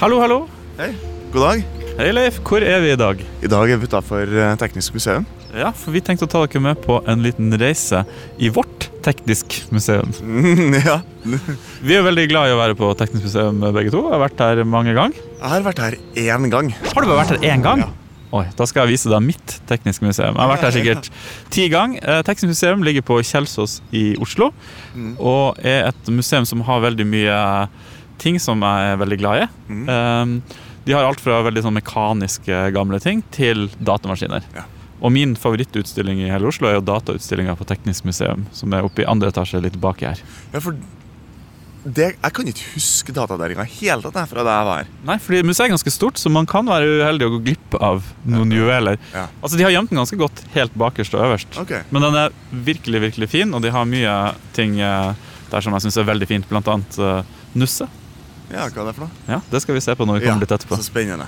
[0.00, 0.38] Hallo, hallo.
[0.78, 0.90] Hei,
[1.32, 1.62] god dag.
[1.98, 2.40] Hei, Leif.
[2.46, 3.20] Hvor er vi i dag?
[3.44, 5.26] I dag er vi utafor Teknisk museum.
[5.52, 8.00] Ja, for Vi tenkte å ta dere med på en liten reise
[8.40, 10.12] i vårt teknisk museum.
[10.88, 11.00] ja.
[11.82, 14.00] Vi er veldig glad i å være på teknisk museum begge to.
[14.06, 15.18] Jeg har vært her mange ganger.
[15.36, 16.72] Jeg har vært her én gang.
[16.88, 17.84] Har du bare vært her én gang?
[17.84, 17.90] Ja.
[18.32, 20.32] Oi, Da skal jeg vise deg mitt tekniske museum.
[20.32, 21.10] Jeg har vært her sikkert
[21.52, 22.00] ti ganger.
[22.00, 24.48] Eh, Teknisk museum ligger på Kjelsås i Oslo.
[25.20, 27.36] Og er et museum som har veldig mye
[28.18, 29.48] ting som jeg er veldig glad i.
[29.70, 30.36] Um,
[30.84, 34.46] de har alt fra veldig sånn mekaniske gamle ting til datamaskiner.
[34.56, 34.66] Ja.
[35.02, 39.02] Og min favorittutstilling i hele Oslo er jo datautstillinga på Teknisk museum, som er oppe
[39.02, 40.20] i andre etasje litt baki her.
[40.52, 40.76] Ja, for
[41.82, 44.90] det, Jeg kan ikke huske datadelinga helt tatt er fra da jeg var her.
[45.08, 48.06] Nei, fordi museet er ganske stort, så man kan være uheldig og gå glipp av
[48.22, 49.00] noen juveler.
[49.10, 49.26] Ja.
[49.42, 51.58] Altså, De har gjemt den ganske godt helt bakerst og øverst.
[51.64, 51.82] Okay.
[51.90, 52.36] Men den er
[52.70, 54.14] virkelig virkelig fin, og de har mye
[54.54, 56.46] ting eh, der som jeg syns er veldig fint.
[56.52, 57.90] Blant annet eh, Nusse.
[58.52, 59.10] Ja, hva er det for noe?
[59.28, 60.76] Ja, Det skal vi se på når vi kommer litt etterpå.
[60.76, 61.26] Så spennende.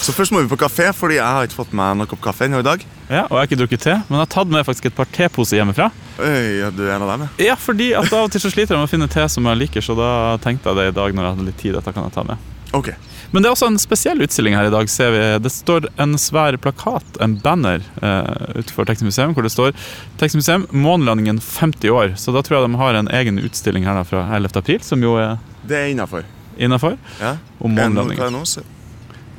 [0.00, 2.46] Så først må vi på kafé, fordi jeg har ikke fått meg noen kopp kaffe
[2.46, 2.84] ennå i dag.
[3.10, 5.10] Ja, Og jeg har ikke drukket te, men jeg har tatt med faktisk et par
[5.12, 5.90] teposer hjemmefra.
[6.20, 7.50] Øy, ja, du er en av dem, ja.
[7.50, 9.60] Ja, fordi at av og til så sliter jeg med å finne te som jeg
[9.66, 11.76] liker, så da tenkte jeg det i dag når jeg hadde litt tid.
[11.76, 12.48] Dette kan jeg ta med.
[12.72, 12.92] Ok.
[13.30, 14.88] Men det er også en spesiell utstilling her i dag.
[14.88, 15.20] ser vi.
[15.42, 19.74] Det står en svær plakat, en banner, uh, utenfor Teknisk museum, hvor det står
[20.18, 22.16] Teknisk museum, månelandingen 50 år.
[22.16, 24.56] Så da tror jeg de har en egen utstilling her da fra 11.
[24.56, 26.24] april, som jo er Det er innafor.
[26.60, 26.98] Innafor.
[27.20, 27.36] Ja.
[27.58, 28.42] Om månelandingen.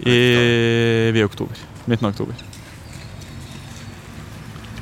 [0.01, 0.17] I,
[1.13, 1.57] vi i oktober.
[1.85, 2.35] Midten av oktober.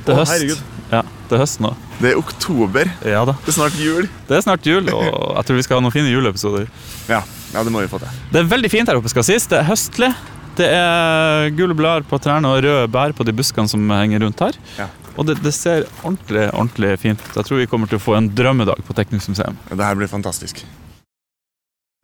[0.06, 0.62] Det er høst.
[0.90, 1.70] Ja, det er høst nå.
[2.00, 2.88] Det er oktober.
[3.06, 3.36] Ja da.
[3.44, 4.08] Det er snart jul.
[4.28, 5.04] Det er snart jul, og
[5.36, 6.66] jeg tror vi skal ha noen fine juleepisoder.
[7.10, 7.20] Ja,
[7.52, 8.20] ja det må vi få til.
[8.32, 9.46] Det er veldig fint her oppe, skal sies.
[9.50, 10.10] Det er høstlig.
[10.58, 14.42] Det er gule blader på trærne og røde bær på de buskene som henger rundt
[14.42, 14.58] her.
[14.80, 14.88] Ja.
[15.16, 17.34] Og det, det ser ordentlig ordentlig fint ut.
[17.36, 19.58] Jeg tror vi kommer til å få en drømmedag på Teknisk museum.
[19.70, 20.64] Det her blir fantastisk.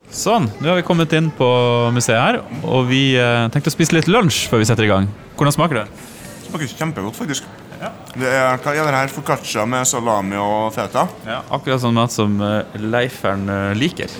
[0.07, 1.47] Sånn, nå har vi kommet inn på
[1.91, 5.09] museet her, og vi eh, tenkte å spise litt lunsj før vi setter i gang.
[5.35, 5.87] Hvordan smaker det?
[5.91, 7.49] Det Smaker kjempegodt, faktisk.
[8.17, 9.11] Det er, hva er det her?
[9.11, 11.03] Foccaccia med salami og feta?
[11.27, 14.15] Ja, akkurat sånn mat som eh, Leifern eh, liker.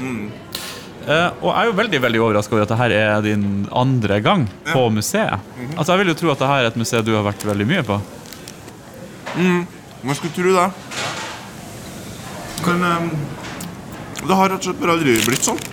[1.08, 4.44] Uh, og jeg er jo veldig veldig overraska over at dette er din andre gang
[4.68, 5.40] på museet.
[5.78, 7.86] Altså Jeg vil jo tro at dette er et museum du har vært veldig mye
[7.88, 8.02] på.
[9.38, 10.68] Man skulle tro det.
[12.68, 13.10] Men um,
[14.28, 15.64] det har rett og slett bare aldri blitt sånn.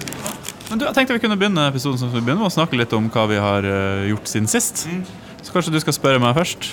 [0.75, 2.91] Men du, jeg tenkte vi kunne begynne episoden som vi begynner med å snakke litt
[2.97, 4.81] om hva vi har eh, gjort siden sist.
[5.47, 6.67] Så kanskje du skal spørre meg først?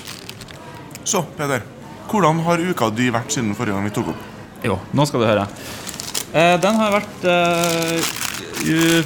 [1.05, 1.61] Så, Peder.
[2.09, 4.25] Hvordan har uka di vært siden forrige gang vi tok opp?
[4.65, 5.45] Jo, nå skal du høre.
[6.33, 8.11] Eh, den har vært eh,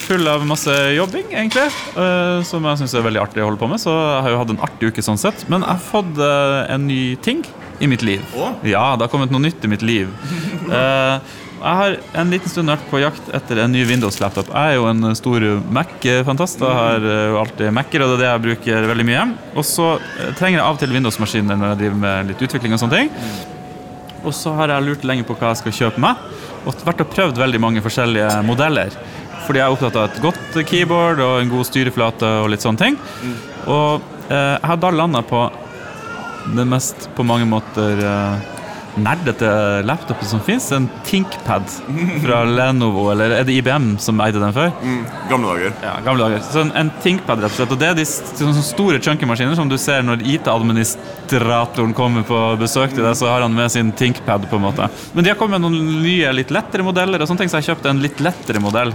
[0.05, 1.67] full av masse jobbing, egentlig.
[1.99, 3.83] eh, som jeg syns er veldig artig å holde på med.
[3.83, 5.43] Så jeg har jo hatt en artig uke sånn sett.
[5.51, 7.43] Men jeg har fått eh, en ny ting
[7.83, 8.23] i mitt liv.
[8.31, 8.53] Å?
[8.63, 10.07] Ja, det har kommet noe nytt i mitt liv.
[10.65, 14.51] Eh, jeg har en liten stund vært på jakt etter en ny Windows-laptop.
[14.51, 16.61] Jeg er jo en stor Mac-fantast.
[16.61, 19.25] Jeg har eh, alltid Mac-er, og det er det jeg bruker veldig mye.
[19.55, 22.75] Og så eh, trenger jeg av og til Windows-maskiner når jeg driver med litt utvikling
[22.75, 23.11] og sånne ting.
[24.25, 26.25] Og så har jeg lurt lenge på hva jeg skal kjøpe meg,
[26.65, 28.97] og vært og prøvd veldig mange forskjellige modeller.
[29.45, 32.81] Fordi jeg er opptatt av et godt keyboard og en god styreflate og litt sånne
[32.81, 32.99] ting.
[33.69, 35.47] Og eh, jeg har da landa på
[36.57, 38.03] det mest på mange måter
[39.01, 39.49] nerdete
[39.85, 40.71] laptopen som fins.
[40.75, 41.69] En ThinkPad
[42.23, 44.71] fra Lenovo, eller er det IBM som eide den før?
[44.81, 45.75] Mm, gamle dager.
[45.83, 46.43] Ja, gamle dager.
[46.47, 47.75] Så en, en ThinkPad, rett og slett.
[47.75, 52.41] Og det er de sånne store chunky maskiner som du ser når IT-administratoren kommer på
[52.61, 54.89] besøk til deg, så har han med sin ThinkPad, på en måte.
[55.13, 57.73] Men de har kommet med noen nye, litt lettere modeller, og sånne ting, så jeg
[57.73, 58.93] kjøpte en litt lettere modell.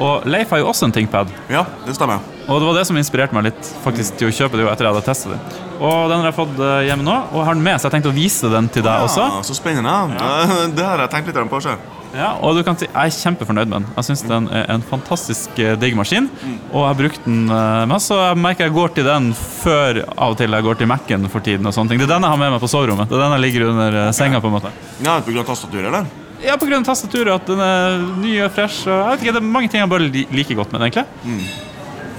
[0.00, 1.32] Og Leif har jo også en ThinkPad.
[1.52, 2.22] Ja, det stemmer.
[2.48, 4.86] Og det var det som inspirerte meg litt faktisk til å kjøpe det jo etter
[4.88, 5.60] jeg hadde testet det.
[5.80, 8.10] Og den har jeg fått eh, hjemme nå, og har den med, så jeg tenkte
[8.10, 9.22] å vise den til deg også.
[9.36, 9.94] Ja, så spennende.
[10.76, 11.60] Det har jeg tenkt litt på.
[11.64, 11.96] selv.
[12.10, 13.84] Ja, og du kan si, Jeg er kjempefornøyd med den.
[13.94, 16.26] Jeg syns den er en fantastisk eh, digg maskin.
[16.72, 20.02] Og jeg har brukt den eh, masse, og jeg merker jeg går til den før
[20.16, 21.70] av og til jeg går til Mac-en for tiden.
[21.70, 22.02] og sånne ting.
[22.02, 23.06] Det er den jeg har med meg på soverommet.
[23.12, 24.42] Det er den jeg ligger under senga.
[24.42, 24.74] på en måte.
[25.06, 26.10] Ja, på grunn av tastaturet, eller?
[26.42, 28.88] Ja, på grunn av tastaturet, at den er ny og fresh.
[28.88, 30.90] og jeg vet ikke, Det er mange ting jeg bare liker godt med den.
[30.90, 31.69] egentlig.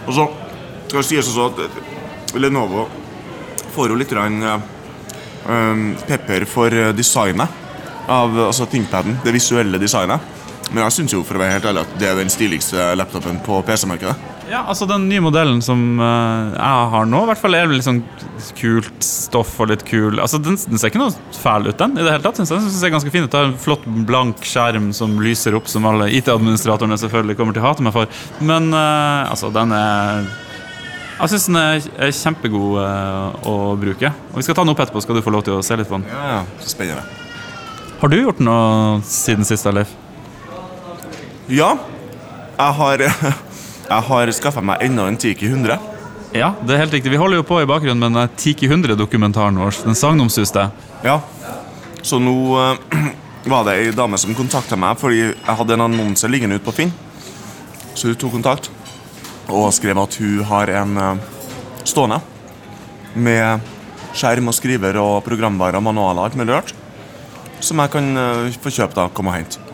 [0.07, 0.27] Og så
[0.87, 2.87] skal det sies også at eh, Lenovo
[3.71, 4.65] får jo litt rann, eh,
[5.47, 7.59] um, pepper for eh, designet
[8.11, 10.19] av altså ThinkPaden, det visuelle designet.
[10.71, 13.39] Men jeg syns jo for å være helt ærlig at det er den stiligste laptopen
[13.45, 14.30] på PC-markedet.
[14.51, 17.85] Ja, altså Den nye modellen som uh, jeg har nå, i hvert fall er litt
[17.85, 18.01] sånn
[18.57, 21.95] kult stoff og litt kul Altså, Den, den ser ikke noe fæl ut, den.
[21.95, 22.65] i det hele tatt, synes jeg.
[22.65, 23.31] Den ser ganske fin ut.
[23.31, 27.63] Det er en flott, blank skjerm som lyser opp, som alle IT-administratorene selvfølgelig kommer til
[27.63, 28.23] å hate meg for.
[28.43, 30.27] Men uh, altså, den er
[31.21, 34.11] Jeg syns den er, kjempegod uh, å bruke.
[34.33, 35.89] Og Vi skal ta den opp etterpå, skal du få lov til å se litt
[35.89, 36.09] på den.
[36.11, 37.05] Ja, ja, så spennende.
[38.01, 39.95] Har du gjort noe siden sist, Leif?
[41.51, 41.75] Ja,
[42.57, 43.05] jeg har
[43.91, 45.77] jeg har skaffa meg enda en Tiki 100.
[46.37, 47.11] Ja, det er helt riktig.
[47.11, 49.81] Vi holder jo på i bakgrunnen med den Tiki 100-dokumentaren vår.
[49.83, 50.69] Den sagnomsuste.
[51.03, 51.19] Ja.
[52.01, 53.01] Så nå uh,
[53.51, 56.75] var det ei dame som kontakta meg fordi jeg hadde en annonse liggende ute på
[56.77, 56.93] Finn.
[57.93, 58.71] Så hun tok kontakt
[59.51, 61.41] og skrev at hun har en uh,
[61.83, 62.21] stående
[63.19, 63.67] med
[64.15, 66.71] skjerm og skriver og programvare og manualer alt mulig rart.
[67.59, 69.67] Som jeg kan uh, få kjøpt da, komme og hente.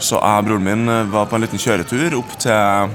[0.00, 2.94] Så jeg og broren min eh, var på en liten kjøretur opp til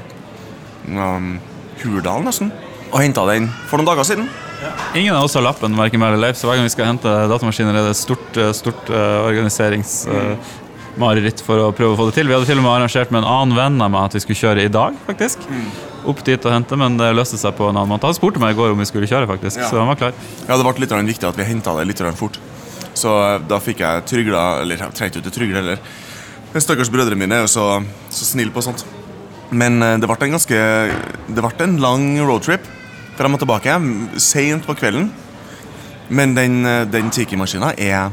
[0.90, 1.40] um,
[1.82, 2.52] Hurdal, nesten.
[2.92, 4.28] Og henta den for noen dager siden.
[4.96, 7.12] Ingen av oss har lappen, verken meg eller Leif, så hver gang vi skal hente
[7.30, 12.16] datamaskiner, er det et stort, eh, stort uh, organiseringsmareritt for å prøve å få det
[12.20, 12.28] til.
[12.30, 14.40] Vi hadde til og med arrangert med en annen venn av meg at vi skulle
[14.40, 15.38] kjøre i dag, faktisk.
[16.08, 18.08] Opp dit og hente, men det løste seg på en annen måte.
[18.08, 19.66] Han spurte meg i går om vi skulle kjøre, faktisk, Ja.
[19.70, 20.14] så han var klar.
[20.48, 22.36] Ja, det ble litt viktig at vi henta det litt fort.
[22.96, 25.78] Så eh, da fikk jeg trygla Eller jeg trengte ikke trygle heller.
[26.56, 28.88] Stakkars brødrene mine er jo så, så snille på sånt.
[29.52, 30.58] Men eh, det ble en ganske
[31.28, 32.66] Det ble en lang roadtrip
[33.16, 33.76] frem og tilbake.
[34.20, 35.12] Seint på kvelden.
[36.10, 38.12] Men den, eh, den Tiki-maskina er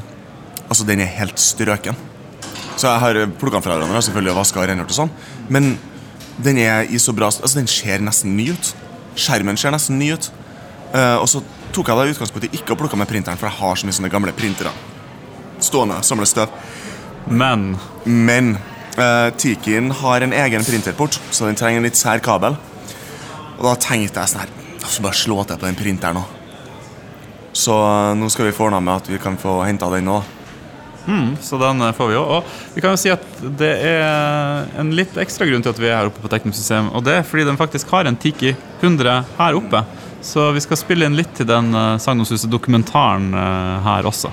[0.69, 1.97] Altså, den er helt strøken.
[2.77, 5.11] Så jeg har plukka den fra hverandre selvfølgelig og vaska og rengjort og sånn.
[5.53, 5.75] Men
[6.41, 8.73] den er i så bra Altså, den ser nesten ny ut.
[9.17, 10.31] Skjermen ser nesten ny ut.
[10.95, 11.43] Uh, og så
[11.73, 13.97] tok jeg da i utgangspunktet ikke å plukke med printeren, for jeg har så mye
[13.97, 14.73] sånne gamle printere
[15.63, 16.53] stående og samle støv.
[17.31, 18.57] Men Men
[18.99, 22.59] uh, Tikien har en egen printerport, så den trenger en litt sær kabel.
[23.59, 24.53] Og da tenkte jeg sånn her
[24.83, 26.23] Så bare slå til på den printeren nå.
[27.53, 30.23] Så uh, nå skal vi få ordna med at vi kan få henta den nå.
[31.41, 32.29] Så den eh, får vi òg.
[32.37, 33.25] Og vi kan jo si at
[33.59, 36.93] det er en litt ekstra grunn til at vi er her oppe på Teknisk system.
[36.97, 39.85] Og det er fordi den faktisk har en Tiki 100 her oppe.
[40.23, 44.31] Så vi skal spille inn litt til den uh, sagnomsuste-dokumentaren uh, her også.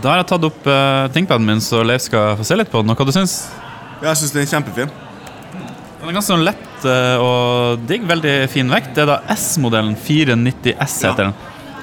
[0.00, 2.82] Da har jeg tatt opp uh, ThinkPaden min, så Leif skal få se litt på
[2.82, 2.92] den.
[2.94, 3.36] Og hva du syns?
[4.02, 4.92] Jeg syns den er kjempefin.
[6.00, 8.06] Den er ganske sånn lett uh, og digg.
[8.08, 8.94] Veldig fin vekt.
[8.96, 11.36] Det er da S-modellen 490S heter den.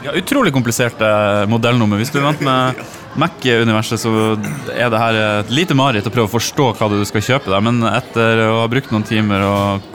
[0.04, 1.08] Ja, utrolig kompliserte
[1.52, 2.00] modellnummer.
[2.00, 2.84] Hvis du er vant med
[3.20, 4.12] Mac-universet, så
[4.72, 7.52] er det her et lite mareritt å prøve å forstå hva du skal kjøpe.
[7.52, 7.64] Der.
[7.64, 9.90] Men etter å ha brukt noen timer og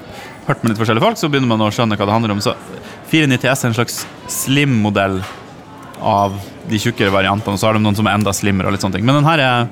[0.49, 2.43] hørt med litt forskjellige folk, så begynner man å skjønne hva det handler om.
[2.44, 2.52] Så
[3.12, 4.02] 490S er en slags
[4.32, 5.22] slim-modell
[6.05, 6.37] av
[6.69, 7.56] de tjukkere variantene.
[7.56, 8.69] Og så har de noen som er enda slimmere.
[8.69, 9.06] og litt sånne ting.
[9.09, 9.67] Men den her er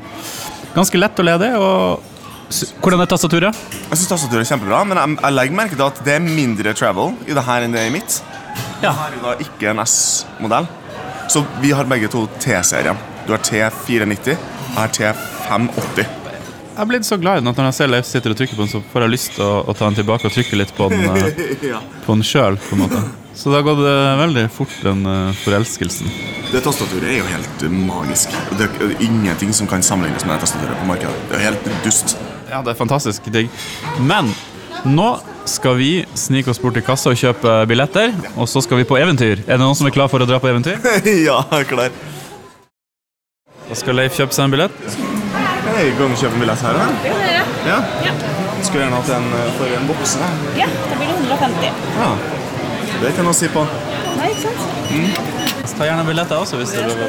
[0.74, 1.52] ganske lett å lede.
[1.58, 2.08] og
[2.82, 3.62] Hvordan er tastaturet?
[3.72, 6.74] Jeg synes tastaturet er kjempebra, men jeg, jeg legger merke til at det er mindre
[6.76, 8.18] travel i det her enn det er i mitt.
[8.82, 8.92] Ja.
[8.92, 10.68] Her er da ikke en S-modell.
[11.32, 12.98] Så vi har begge to T-serien.
[13.24, 16.18] Du har T490, jeg har T580.
[16.72, 18.56] Jeg er blitt så glad i den at når jeg ser Leif sitter og trykker
[18.56, 20.72] på den, så får jeg lyst til å, å ta den tilbake og trykke litt
[20.76, 21.82] på den, eh, ja.
[22.06, 22.56] på den sjøl.
[23.34, 26.10] Så det har gått eh, veldig fort, den eh, forelskelsen.
[26.52, 28.34] Det tastaturet er jo helt eh, magisk.
[28.60, 31.14] Det er ingenting som kan sammenlignes med det tastaturet på markedet.
[31.30, 32.16] Det er helt dust.
[32.50, 33.48] Ja, det er fantastisk digg.
[34.04, 34.28] Men
[34.84, 35.14] nå
[35.48, 39.00] skal vi snike oss bort til kassa og kjøpe billetter, og så skal vi på
[39.00, 39.40] eventyr.
[39.46, 40.76] Er det noen som er klar for å dra på eventyr?
[41.28, 41.96] ja, jeg er klar.
[43.70, 44.76] Da skal Leif kjøpe seg en billett.
[45.72, 46.92] Hei, kan og kjøpe en billett her, da?
[47.00, 47.42] Det dere.
[47.64, 47.80] Ja.
[48.04, 48.14] Ja.
[48.60, 50.30] Skulle gjerne hatt en for en bokse.
[50.60, 51.84] ja, da blir det 150.
[51.96, 52.41] Ja.
[53.02, 53.58] Det er ikke noe å si på.
[54.14, 54.62] Nei, ikke sant?
[55.74, 56.98] Ta gjerne billetter også, hvis det du ha.
[57.02, 57.08] Da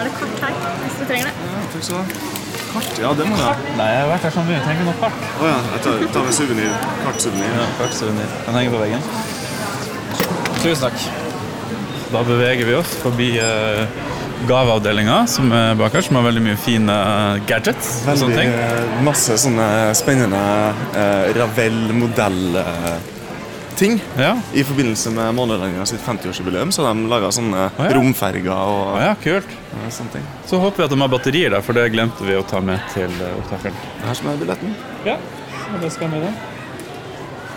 [0.00, 0.50] er det kart her,
[0.80, 1.34] hvis du trenger det.
[1.38, 2.04] Ja, takk skal du ha.
[2.72, 2.88] Kart?
[2.98, 3.52] Ja, det må du ha.
[3.78, 4.58] Nei, jeg har vært her så mye.
[4.64, 5.20] Trenger noe kart.
[5.38, 6.72] Å ja, jeg tar, tar med suvenir.
[7.04, 7.50] Kartsuvenir.
[7.60, 8.26] Ja, kartsuvenir.
[8.48, 9.02] Den henger på veggen.
[10.64, 10.98] Tusen takk.
[12.10, 13.86] Da beveger vi oss forbi uh,
[14.50, 16.90] gaveavdelinga, som er bak her, som har veldig mye fine
[17.46, 18.02] gadgets.
[18.02, 18.02] gadgets.
[18.02, 18.50] og sånne ting.
[18.50, 19.66] eh, masse sånne
[19.98, 20.42] spennende
[20.96, 21.30] uh,
[23.78, 24.02] Ravel-modell-ting.
[24.16, 24.40] Ja.
[24.52, 27.94] I forbindelse med månelandinga sitt 50-årsjubileum så de laga sånne ah, ja.
[27.94, 29.48] romferger og ah, ja, kult.
[29.90, 30.26] sånne ting.
[30.46, 32.80] Så håper vi at de har batterier der, for det glemte vi å ta med
[32.94, 33.76] til eh, opptakeren.
[34.04, 34.74] Her som er billetten.
[35.06, 35.18] Ja,
[35.80, 36.32] det skal med da.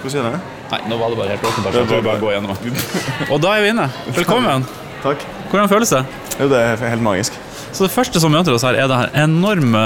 [0.01, 0.43] Hvordan gjør jeg det?
[0.71, 1.73] Nei, nå var det bare helt åpenbart.
[1.73, 2.61] så Jeg tror vi bare går gjennom.
[3.33, 3.89] Og da er vi inne.
[4.15, 4.69] Velkommen.
[5.03, 5.23] Takk.
[5.51, 6.03] Hvordan føles det?
[6.39, 7.37] Jo, det er helt magisk.
[7.71, 9.79] Så Det første som møter oss her, er det her enorme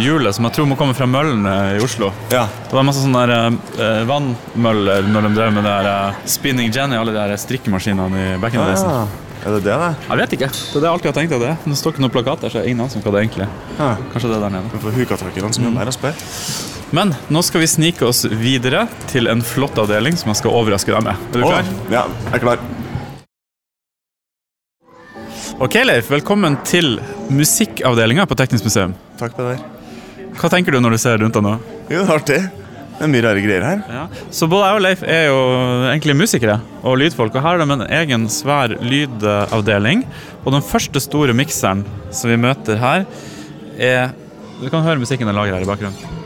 [0.00, 2.08] hjulet som jeg tror må komme fra møllene i Oslo.
[2.32, 2.46] Ja.
[2.68, 6.72] Det var masse sånne der, eh, vannmøller når de drev med det her eh, Spinning
[6.72, 8.82] Jenny, alle de der strikkemaskinene i back in the days.
[8.82, 9.06] Ah,
[9.44, 9.92] er det det, det?
[10.08, 10.50] Jeg vet ikke.
[10.56, 11.56] Det er det jeg alltid har tenkt at det er.
[11.68, 13.44] Det står ikke noen plakat der, så jeg har ingen anelse om hva det egentlig
[13.46, 13.56] er.
[13.78, 13.90] Ja.
[14.14, 14.72] Kanskje det er der nede.
[14.72, 16.22] Vi får hukatakerne som jobber her og spør.
[16.96, 20.92] Men nå skal vi snike oss videre til en flott avdeling som jeg skal overraske
[20.96, 21.28] deg med.
[21.32, 21.68] Er du klar?
[21.68, 22.64] Å, Ja, jeg er klar.
[25.62, 26.08] Ok, Leif.
[26.10, 26.96] Velkommen til
[27.30, 28.96] musikkavdelinga på Teknisk museum.
[29.20, 29.60] Takk, Peder.
[30.34, 31.52] Hva tenker du når du ser rundt deg nå?
[31.86, 32.38] Jo, det er artig.
[32.96, 33.84] Det er mye rare greier her.
[33.86, 34.00] Ja.
[34.34, 35.36] Så både jeg og Leif er jo
[35.92, 40.02] egentlig musikere og lydfolk, og her er de en egen svær lydavdeling.
[40.42, 43.06] Og den første store mikseren som vi møter her,
[43.78, 44.10] er
[44.58, 46.21] Du kan høre musikken den lager her i bakgrunnen.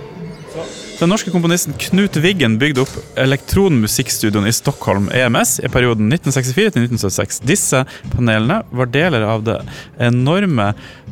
[0.96, 6.86] Den norske komponisten Knut Wiggen bygde opp elektronmusikkstudioen i Stockholm, EMS, i perioden 1964 til
[6.86, 7.40] 1976.
[7.44, 7.82] Disse
[8.14, 9.58] panelene var deler av det
[10.00, 10.70] enorme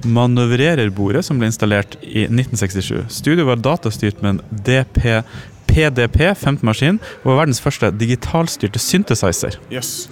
[0.09, 3.11] manøvrererbordet som ble installert i 1967.
[3.12, 5.03] Studioet var datastyrt med en DP
[5.69, 9.59] PDP 15-maskin og var verdens første digitalstyrte synthesizer.
[9.73, 10.07] Yes.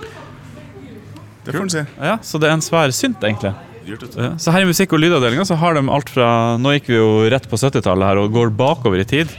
[1.47, 1.87] Det får en si.
[1.97, 3.55] Ja, Så det er en svær synt, egentlig.
[3.89, 7.01] Ja, Så her i musikk- og lydavdelinga så har de alt fra Nå gikk vi
[7.01, 9.33] jo rett på 70-tallet her og går bakover i tid.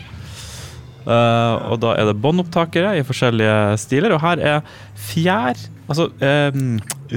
[1.04, 4.76] Eh, og da er det båndopptakere i forskjellige stiler, og her er
[5.10, 6.56] fjær Altså eh,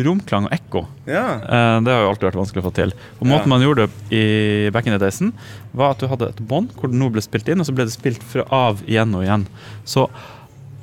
[0.02, 0.80] romklang og ekko.
[1.06, 1.20] Ja.
[1.38, 2.90] Eh, det har jo alltid vært vanskelig å få til.
[3.20, 3.52] Og Måten Ja.
[3.54, 5.30] man gjorde det i back in the daysen,
[5.72, 7.86] var at du hadde et bånd hvor det nå ble spilt inn, og så ble
[7.86, 9.46] det spilt fra av igjen og igjen.
[9.86, 10.08] Så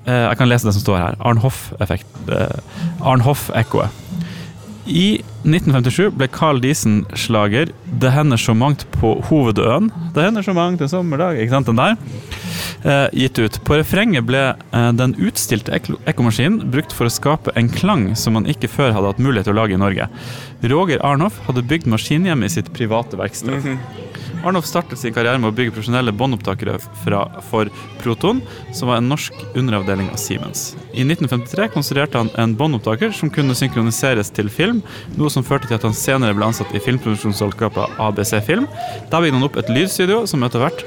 [0.08, 1.20] eh, jeg kan lese det som står her.
[1.20, 2.08] Arnhoff-effekt.
[2.32, 3.92] Eh, Arnhoff-ekkoet.
[4.86, 9.92] I 1957 ble Carl Diesen-slager 'Det hender så mangt på hovedøen'.
[10.14, 11.96] Det hender så mangt en sommerdag, ikke sant, den der?
[12.84, 13.64] Eh, gitt ut.
[13.64, 18.46] På refrenget ble eh, den utstilte ekkomaskinen brukt for å skape en klang som man
[18.46, 20.10] ikke før hadde hatt mulighet til å lage i Norge.
[20.64, 23.64] Roger Arnhoff hadde bygd maskinhjemmet i sitt private verksted.
[24.44, 26.76] Arnhoff startet sin karriere med å bygge profesjonelle båndopptakere
[27.50, 27.72] for
[28.02, 28.42] Proton,
[28.76, 30.74] som var en norsk underavdeling av Siemens.
[30.92, 34.84] I 1953 konstruerte han en båndopptaker som kunne synkroniseres til film,
[35.16, 38.68] noe som førte til at han senere ble ansatt i filmproduksjonsselskapet ABC Film.
[39.12, 40.84] Da bygde han opp et lydstudio som etter hvert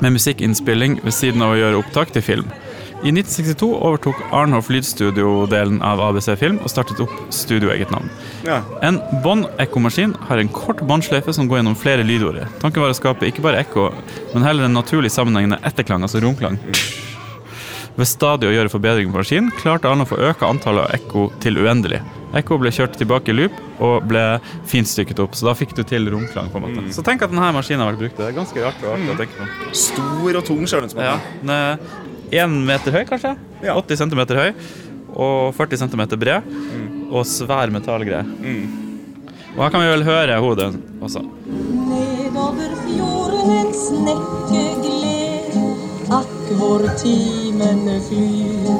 [0.00, 2.52] med musikkinnspilling ved siden av å gjøre opptak til film.
[3.00, 8.10] I 1962 overtok Arnhoff lydstudio-delen av ABC Film og startet opp studioeget navn.
[8.44, 8.58] ja.
[8.84, 12.42] En bånd-ekkomaskin har en kort båndsløyfe som går gjennom flere lydord.
[12.60, 13.88] Tanken var å skape ikke bare ekko,
[14.34, 16.60] men heller en naturlig sammenhengende etterklang, altså romklang.
[17.96, 21.56] Ved stadig å gjøre forbedringer på maskinen klarte Arnhoff å øke antallet av ekko til
[21.64, 22.02] uendelig.
[22.36, 24.22] Ekko ble kjørt tilbake i loop og ble
[24.70, 26.52] finstykket opp, så da fikk du til romklang.
[26.52, 26.84] på en måte.
[26.94, 28.20] Så tenk at denne maskinen har vært brukt.
[28.20, 29.74] Det er ganske rart og artig å tenke på.
[29.88, 30.86] Stor og tung, som.
[31.00, 31.16] Ja,
[32.30, 33.34] den er én meter høy, kanskje.
[33.62, 33.74] Ja.
[33.74, 34.52] 80 cm høy.
[35.10, 36.42] Og 40 cm bred.
[37.10, 38.24] Og svær metallgreie.
[39.56, 40.70] Og her kan vi vel høre hodet
[41.02, 41.24] også.
[41.90, 45.56] Nedover fjorden en snekke gled,
[46.14, 48.78] akk hvor timene flyr.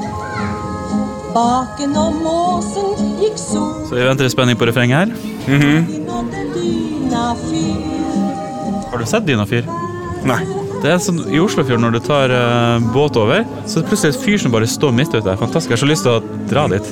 [1.34, 5.06] Baken og måsen gikk sol, Så vi venter i spenning på refrenget her.
[5.46, 6.00] Mm -hmm.
[8.90, 9.62] Har du sett Dynafyr?
[10.24, 10.69] Nei.
[10.80, 14.14] Det er sånn I Oslofjorden, når du tar uh, båt over, så er det plutselig
[14.14, 15.34] et fyr som bare står midt ute.
[15.36, 15.68] Fantastisk.
[15.68, 16.86] Jeg har så lyst til å dra dit.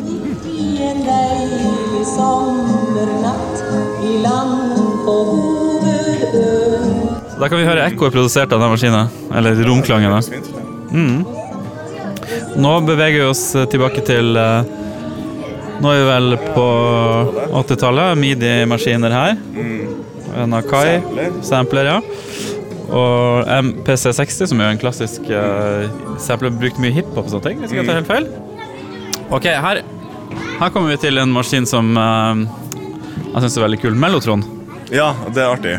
[7.38, 9.08] Da kan vi høre ekkoet produsert av den maskinen.
[9.40, 10.18] Eller romklangen.
[10.92, 11.24] Mm.
[12.60, 14.68] Nå beveger vi oss tilbake til uh,
[15.78, 16.68] Nå er vi vel på
[17.62, 18.20] 80-tallet.
[18.20, 19.34] Midi-maskiner her.
[20.36, 20.98] En Akai.
[21.00, 21.42] Sampler.
[21.54, 22.56] Sampler, ja.
[22.88, 25.88] Og MPC60, som er en klassisk uh,
[26.22, 27.60] sample brukt mye hiphop og sånne ting.
[27.60, 28.28] Hvis ikke jeg tar helt feil.
[29.28, 29.82] Ok, her,
[30.60, 32.46] her kommer vi til en maskin som uh,
[33.28, 33.96] jeg syns er veldig kul.
[33.98, 34.44] Mellotron.
[34.94, 35.76] Ja, det er artig.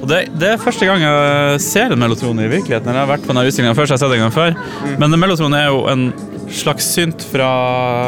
[0.00, 2.88] Og det, det er første gang jeg ser en mellotron i virkeligheten.
[2.92, 4.94] Jeg har vært på denne utstillingen før, så jeg har sett den en gang før.
[5.00, 6.04] Men Melotron mellotron er jo en
[6.52, 7.50] slags synt fra,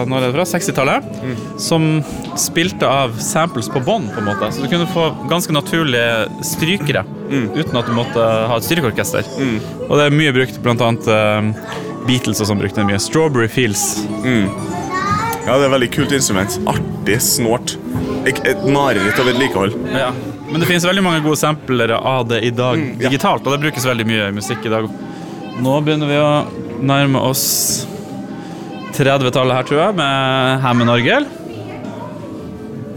[0.06, 1.06] fra 60-tallet,
[1.60, 2.02] som
[2.40, 4.50] spilte av samples på bånd, på en måte.
[4.52, 9.28] Så du kunne få ganske naturlige strykere uten at du måtte ha et strykeorkester.
[9.88, 11.70] Og det er mye brukt, blant annet eh,
[12.06, 13.00] Beatles og sånn brukte det mye.
[13.00, 14.02] Strawberry Fields.
[15.42, 16.58] Ja, det er et veldig kult instrument.
[16.70, 17.76] Artig, snålt.
[18.28, 19.74] Et mareritt av vedlikehold.
[19.90, 20.10] Ja.
[20.52, 23.08] Men det finnes veldig mange gode samplere av det i dag ja.
[23.08, 24.90] digitalt, og det brukes veldig mye i musikk i dag.
[25.62, 27.44] Nå begynner vi å nærme oss
[28.96, 31.28] 30-tallet her, tror jeg, med Hammond orgel.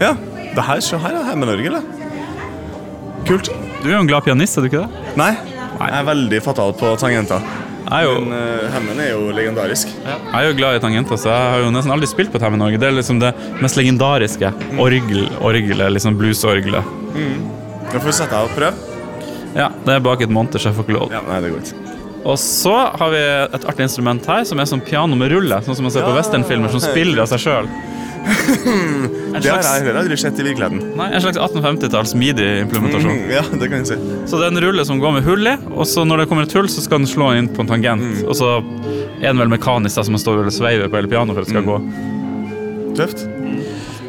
[0.02, 0.14] Ja,
[0.56, 1.82] det her, se her er Hemmenorgel, da.
[3.28, 3.50] Kult.
[3.82, 5.14] Du er jo en glad pianist, er du ikke det?
[5.20, 5.32] Nei,
[5.76, 7.44] jeg er veldig fatal på tangenter.
[7.86, 9.92] Er jo, Men uh, Hemmen er jo legendarisk.
[10.02, 12.46] jeg er jo glad i tangenter, så jeg har jo nesten aldri spilt på et
[12.48, 12.82] Hammond orgel.
[12.82, 16.94] Det er liksom det mest legendariske orgel, orgelet, liksom bluesorgelet.
[17.92, 18.94] Da får vi sette deg og prøve.
[19.56, 21.14] Ja, det er bak et monter, så jeg får ikke lov.
[21.14, 21.85] Ja, nei, det går ikke.
[22.26, 23.20] Og så har vi
[23.56, 26.16] et artig instrument her, som er som piano med rulle, sånn som man ser på
[26.16, 27.70] westernfilmer, som spiller av seg sjøl.
[29.36, 30.96] Det har jeg aldri sett i virkeligheten.
[30.98, 33.12] Nei, en slags 1850-talls midi-implementasjon.
[33.20, 33.98] Mm, ja, det kan jeg si.
[34.32, 36.48] Så det er en rulle som går med hull i, og så når det kommer
[36.48, 38.24] et hull, så skal den slå inn på en tangent.
[38.26, 38.56] Og så
[39.20, 41.52] er den vel mekanisk, da, som man står og sveiver på hele pianoet for at
[41.52, 41.78] det skal gå.
[42.96, 43.26] Tøft.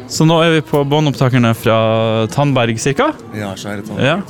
[0.07, 1.77] Så nå er vi på båndopptakerne fra
[2.31, 3.11] Tandberg cirka.
[3.35, 4.21] Ja, så er det Ja.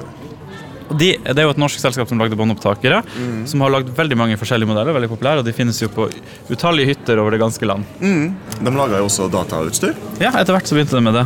[0.88, 3.02] De, det er jo et norsk selskap som lagde båndopptakere,
[3.50, 6.06] som har lagd veldig mange forskjellige modeller, veldig populære, og de finnes jo på
[6.50, 7.84] utallige hytter over det ganske land.
[8.00, 9.96] De lager jo også datautstyr.
[10.22, 11.26] Ja, etter hvert så begynte de med det.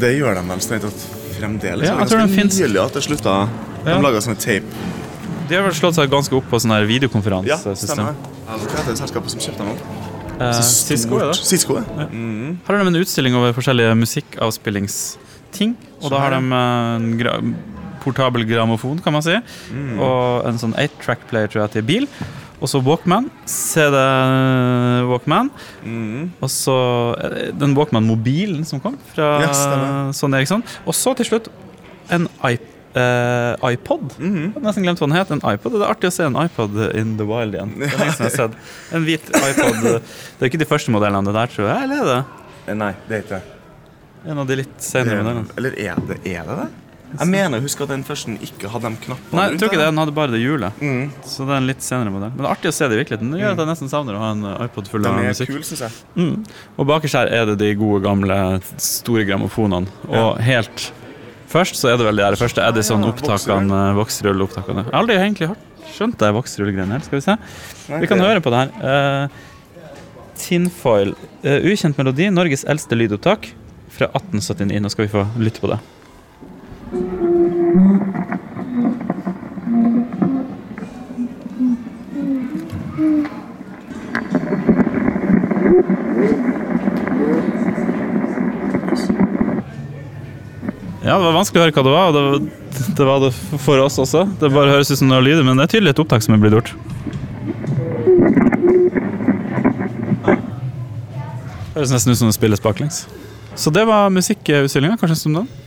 [0.00, 1.04] Det gjør de vel strengt tatt
[1.36, 1.84] fremdeles.
[1.84, 3.48] Ja, Det er jeg tror de finnes- nylig at det slutta.
[3.84, 3.98] De Ja.
[4.00, 4.64] laga sånne tape
[5.48, 7.96] De har vel slått seg ganske opp på sånn her Ja, videokonferansesystem.
[8.00, 8.14] stemmer.
[8.48, 10.40] Ja, Hva heter det selskapet som kjøpte dem opp?
[10.40, 10.62] Eh, Så
[10.96, 11.90] Cisco, er det?
[11.98, 12.06] ja.
[12.66, 15.76] Her har de en utstilling over forskjellige musikkavspillingsting.
[16.02, 17.54] Og da har de eh, en
[18.04, 19.36] portabel grammofon, kan man si.
[19.98, 22.08] Og en sånn 8-track player, tror jeg, til bil.
[22.62, 23.26] Og så Walkman.
[23.50, 23.96] CD
[25.10, 25.50] Walkman.
[26.40, 26.76] Og så
[27.20, 29.64] eh, den Walkman-mobilen som kom fra yes,
[30.16, 30.64] Sonny Eriksson.
[30.86, 31.50] Og så til slutt
[32.14, 32.70] en iPad.
[32.94, 34.12] Uh, iPod.
[34.22, 35.30] Jeg har nesten glemt hva den het.
[35.34, 35.74] En iPod.
[35.74, 37.72] Det er artig å se en iPod in the wild igjen.
[37.74, 39.80] Det er lenge jeg har sett En hvit iPod.
[40.38, 41.88] Det er ikke de første modellene det der, tror jeg.
[41.88, 42.44] Eller er det?
[42.68, 43.58] Eh, Nei, det er ikke det.
[44.30, 45.58] En av de litt senere modellene.
[45.58, 46.60] Eller er det er det?
[46.60, 46.83] det?
[47.14, 49.86] Jeg mener, husk at den første ikke hadde de knappene Nei, jeg tror ikke det.
[49.86, 50.80] Den hadde bare det hjulet.
[50.82, 51.04] Mm.
[51.30, 52.32] Så det er en litt senere modell.
[52.34, 53.30] Men det er artig å se det i virkeligheten.
[53.30, 55.52] Det gjør at jeg nesten savner å ha en iPod full av musikk.
[55.52, 56.00] kul, synes jeg.
[56.18, 56.34] Mm.
[56.74, 58.40] Og bakerst her er det de gode, gamle,
[58.82, 59.94] store grammofonene.
[60.10, 60.88] Og helt
[61.54, 64.88] først så er det vel de der første Edison-opptakene, voksrull-opptakene.
[64.88, 65.52] Jeg har aldri egentlig
[65.94, 67.06] skjønt det voksrull-greiene her.
[67.06, 67.38] Skal vi se.
[68.02, 68.74] Vi kan høre på det her.
[68.82, 71.14] Uh, Tinfoil.
[71.46, 72.26] Uh, ukjent melodi.
[72.34, 73.52] Norges eldste lydopptak
[73.94, 74.82] fra 1879.
[74.82, 75.78] Nå skal vi få lytte på det.
[91.04, 92.64] Ja, det var vanskelig å høre hva det var, og det
[92.96, 94.24] det var det for oss også.
[94.40, 96.42] Det bare høres ut som noe lyder, men det er tydelig et opptak som er
[96.42, 96.70] blitt gjort.
[101.74, 103.04] Høres nesten ut som det spilles baklengs.
[103.58, 104.98] Så det var musikkutstillinga.
[105.00, 105.63] Hva syns du om den?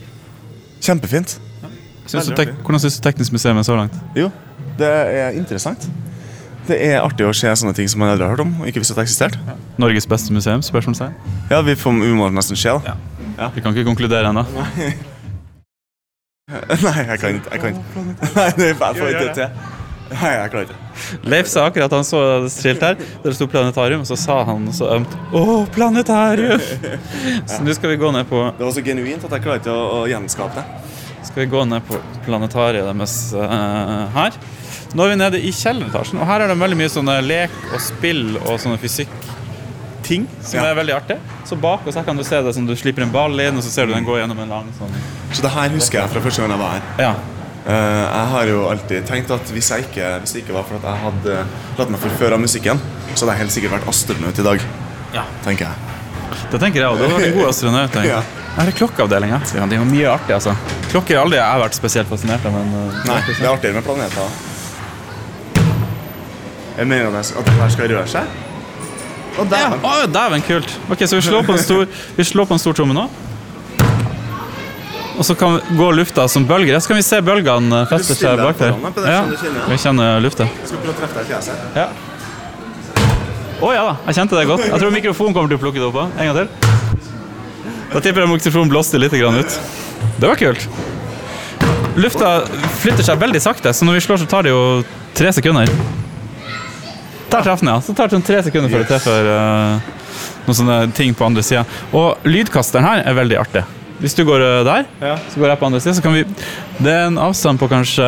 [0.84, 1.38] Kjempefint.
[2.08, 3.96] Syns du hvordan syns du Teknisk museum er så langt?
[4.16, 4.30] Jo,
[4.78, 5.88] det er interessant.
[6.68, 8.82] Det er artig å se sånne ting som man aldri har hørt om, og ikke
[8.82, 9.56] visste at det eksisterte.
[9.80, 10.62] Norges beste museum?
[10.64, 11.14] spørsmålstegn.
[11.50, 12.96] Ja, vi, får, vi må nesten se, da.
[13.54, 14.44] Vi kan ikke konkludere ennå.
[16.48, 17.50] Nei, jeg kan ikke.
[17.52, 18.04] Jeg kan ikke.
[18.36, 19.77] Nei, det er jeg får ikke det til.
[20.14, 21.18] Nei, jeg klarer ikke.
[21.28, 24.38] Leif sa akkurat han så et skilt her der det sto planetarium, og så sa
[24.48, 25.42] han så ømt Å,
[25.74, 26.62] planetarium!
[27.50, 29.74] Så nå skal vi gå ned på Det var så genuint at jeg klarer ikke
[29.74, 30.64] å, å gjenskape det.
[31.28, 34.36] Skal vi gå ned på planetariet deres uh, her.
[34.96, 37.82] Nå er vi nede i kjelleretasjen, og her er det veldig mye sånne lek og
[37.84, 39.12] spill og sånne fysikk
[40.08, 40.70] ting som Ja.
[40.70, 41.18] er veldig artig.
[41.44, 43.62] Så bak oss her kan du se det som du slipper en ball inn, og
[43.64, 44.94] så ser du den gå gjennom en lang sånn
[45.32, 46.82] Så det her husker jeg fra første gang jeg var her.
[46.98, 47.37] Ja.
[47.68, 50.78] Eh, jeg har jo alltid tenkt at hvis, jeg ikke, hvis det ikke var for
[50.78, 51.34] at jeg hadde
[51.80, 52.80] latt meg forføre av musikken,
[53.12, 54.64] så hadde jeg helt sikkert vært astronaut i dag.
[55.12, 55.24] Ja.
[55.44, 55.94] Tenker jeg.
[56.52, 57.02] Det tenker jeg òg.
[57.02, 57.98] Du var en god astronaut.
[58.00, 58.08] jeg.
[58.14, 58.22] Ja.
[58.58, 59.36] Her er klokkeavdelinga.
[59.54, 60.50] Ja, det er jo mye artig, altså.
[60.90, 63.86] Klokker har aldri jeg vært spesielt fascinert av, men eh, Nei, det er artigere med
[63.86, 64.32] planeter.
[66.78, 68.36] Jeg mener at at det her skal røre seg.
[69.38, 69.84] Å, Ja, dæven.
[69.86, 70.72] å, dæven, kult.
[70.90, 71.84] Ok, Så vi slår på en stor,
[72.16, 73.04] vi slår på en stor tromme nå.
[75.18, 76.72] Og så kan vi gå lufta som bølger.
[76.76, 78.76] Ja, Så kan vi se bølgene feste seg bak der.
[79.10, 79.24] Ja,
[79.66, 80.46] vi kjenner lufta.
[80.46, 81.64] Jeg skal prøve å treffe deg i fjeset.
[81.74, 81.88] Ja.
[83.58, 84.62] Å ja da, jeg kjente det godt.
[84.68, 86.12] Jeg tror mikrofonen kommer til å plukke det opp òg.
[86.14, 86.48] En gang til.
[87.90, 89.56] Da tipper jeg mikrofonen blåste litt grann ut.
[90.22, 90.68] Det var kult.
[91.98, 92.30] Lufta
[92.78, 94.60] flytter seg veldig sakte, så når vi slår, så tar det jo
[95.18, 95.72] tre sekunder.
[97.32, 97.80] Der traff den, ja.
[97.82, 99.90] Så tar det sånn tre sekunder før det treffer uh,
[100.46, 101.64] noen sånne ting på andre sida.
[101.90, 103.64] Og lydkasteren her er veldig artig.
[103.98, 106.24] Hvis du går der, der, så går jeg på andre siden, så kan vi
[106.78, 108.06] Det er en avstand på kanskje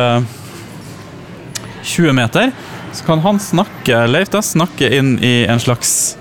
[1.83, 2.51] 20 meter.
[2.93, 6.15] Så kan han snakke, Leif da, snakke inn i en slags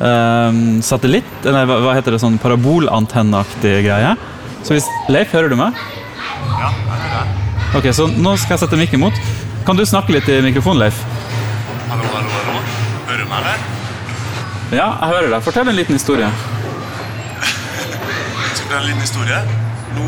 [0.00, 4.14] um, satellitt, eller hva heter det, sånn parabolantenneaktig greie.
[4.64, 5.76] Så hvis Leif, hører du meg?
[6.60, 7.40] Ja, jeg hører deg.
[7.80, 9.22] Ok, så nå skal jeg sette mikken mot.
[9.64, 11.00] Kan du snakke litt i mikrofonen, Leif?
[11.88, 12.64] Hallo, hallo, hallo.
[13.08, 13.70] Hører du meg, eller?
[14.74, 15.46] Ja, jeg hører deg.
[15.46, 16.28] Fortell en liten historie.
[18.74, 19.36] Ha en liten historie?
[19.94, 20.04] Nå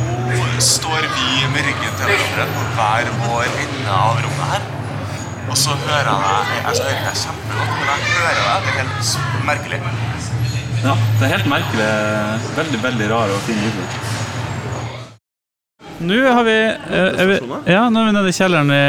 [0.58, 4.64] står vi med ryggen til hverandre på hver vår ende av rommet her.
[5.46, 8.58] Og så hører jeg deg altså, Jeg hører deg kjempegodt, men jeg hører deg.
[8.66, 9.78] Det er helt merkelig.
[10.82, 11.88] Ja, det er helt merkelig.
[12.58, 13.78] Veldig, veldig rar og fin lyd.
[16.10, 18.82] Nå har vi, eh, er vi Ja, nå er vi nede i kjelleren i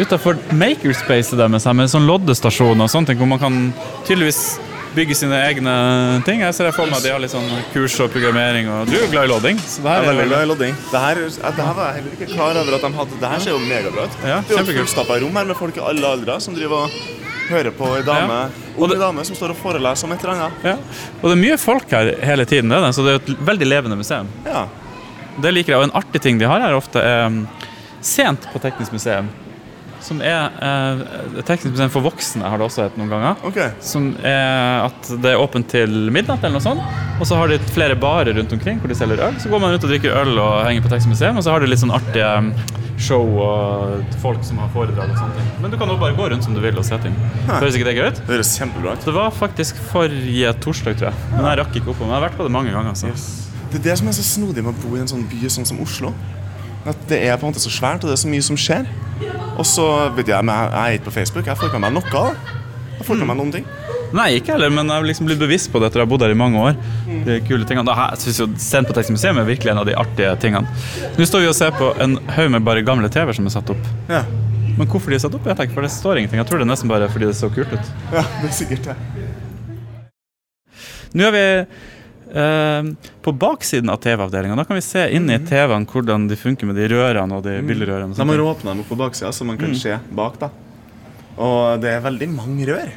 [0.00, 3.74] utafor makerspace deres med sånn loddestasjon og sånne ting, hvor man kan
[4.08, 4.56] tydeligvis
[4.94, 5.74] bygge sine egne
[6.26, 6.42] ting.
[6.44, 9.04] Jeg ser for meg at de har litt sånn kurs og programmering, og du er
[9.04, 9.60] jo glad i lodding.
[9.60, 10.78] Så det her er veldig glad i lodding.
[10.92, 13.18] Det her, det her var jeg heller ikke klar over at de hadde.
[13.24, 14.16] Det her ser jo megabra ut.
[14.22, 16.98] Ja, det er jo fullstappa rom her med folk i alle aldre som driver og
[17.48, 18.62] hører på ei dame, Ja.
[18.80, 20.64] Ung dame som står og foreleser om et eller annet.
[20.64, 20.76] Ja.
[21.20, 23.68] Og det er mye folk her hele tiden, det er så det er et veldig
[23.68, 24.30] levende museum.
[24.46, 24.66] Ja.
[25.36, 25.78] Det liker jeg.
[25.82, 27.44] Og en artig ting de har her ofte, er um,
[28.00, 29.28] sent på Teknisk museum.
[30.04, 33.40] Som er eh, Teknisk museum for voksne, har det også hett noen ganger.
[33.48, 33.72] Okay.
[33.84, 37.02] Som er at det er åpent til midnatt, eller noe sånt.
[37.18, 39.38] Og så har de flere barer rundt omkring hvor de selger øl.
[39.40, 41.64] Så går man rundt og drikker øl og henger på Teknisk museum, og så har
[41.64, 42.50] de litt sånn artige um,
[43.00, 45.48] show og folk som har foredrag og sånne ting.
[45.62, 47.16] Men du kan jo bare gå rundt som du vil og se ting.
[47.48, 48.20] Høres ikke det gøy ut?
[48.20, 49.08] Det høres kjempebra ut.
[49.08, 51.32] Det var faktisk forrige torsdag, tror jeg.
[51.32, 52.04] Men jeg rakk ikke oppå.
[52.04, 52.98] Men jeg har vært på det mange ganger.
[52.98, 53.14] Så.
[53.72, 55.66] Det er det som er så snodig med å bo i en sånn by sånn
[55.66, 56.12] som Oslo.
[56.84, 58.84] At det er på en måte så svært, og det er så mye som skjer.
[59.58, 59.86] Og så
[60.16, 61.46] vet jeg, jeg jeg er ikke på Facebook.
[61.46, 62.24] Jeg får ikke med meg noe.
[62.98, 63.66] Jeg får ikke med meg noen ting.
[64.14, 66.22] Nei, ikke heller, men jeg har liksom blitt bevisst på det etter å ha bodd
[66.22, 66.76] her i mange år.
[67.26, 67.86] De kule tingene.
[67.88, 70.70] Da, jeg synes jo Sent på Tekstmuseet er virkelig en av de artige tingene.
[71.18, 73.72] Nå står vi og ser på en haug med bare gamle TV-er som er satt
[73.74, 73.88] opp.
[74.12, 74.22] Ja,
[74.78, 76.40] Men hvorfor de er satt opp, vet jeg ikke, for det står ingenting.
[76.42, 77.90] Jeg tror det er nesten bare fordi det så kult ut.
[78.14, 78.96] ja det er sikkert det.
[81.14, 81.44] Nå er vi
[82.32, 84.56] på baksiden av TV-avdelinga.
[84.56, 87.58] Da kan vi se inn i TV-ene hvordan de funker med de rørene og de
[87.62, 88.14] bilderørene.
[88.14, 88.32] Da De sånt.
[88.32, 90.38] har åpna dem opp på baksida, så man kan se bak.
[90.40, 90.50] da
[91.36, 92.90] Og det er veldig mange rør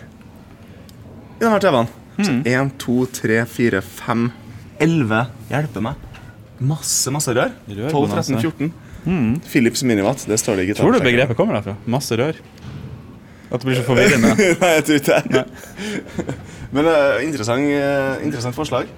[1.37, 1.89] i denne TV-en.
[2.17, 4.31] Så Én, to, tre, fire, fem,
[4.81, 5.95] elleve Hjelpe meg.
[6.59, 7.51] Masse, masse rør.
[7.69, 8.71] Rør 12, 13, 14.
[9.51, 10.25] Philips Miniwatt.
[10.27, 11.75] Det står det i Tror du begrepet kommer derfra?
[11.85, 12.39] Masse rør?
[13.51, 14.33] At det blir så forvirrende?
[14.33, 15.43] Nei, jeg tror ikke det.
[16.75, 18.89] Men uh, interessant, uh, interessant forslag.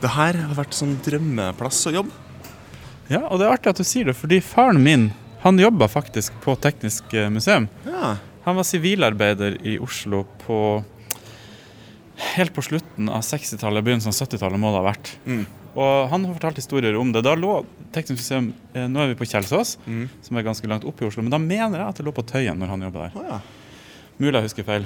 [0.00, 2.28] Det her har vært sånn drømmeplass å jobbe.
[3.10, 5.10] Ja, og det er artig at du sier det, fordi faren min
[5.42, 7.66] han jobba faktisk på Teknisk eh, museum.
[7.86, 8.14] Ja.
[8.44, 10.58] Han var sivilarbeider i Oslo på
[12.20, 15.10] Helt på slutten av 60-tallet, begynnelsen av 70-tallet må det ha vært.
[15.72, 17.22] Og han har fortalt historier om det.
[17.24, 17.62] Da lå
[17.94, 19.78] Teknisk museum eh, Nå er vi på Kjelsås,
[20.26, 22.26] som er ganske langt oppe i Oslo, men da mener jeg at det lå på
[22.28, 23.16] Tøyen når han jobba der.
[23.16, 23.40] Oh, ja.
[24.20, 24.84] Mulig jeg husker feil.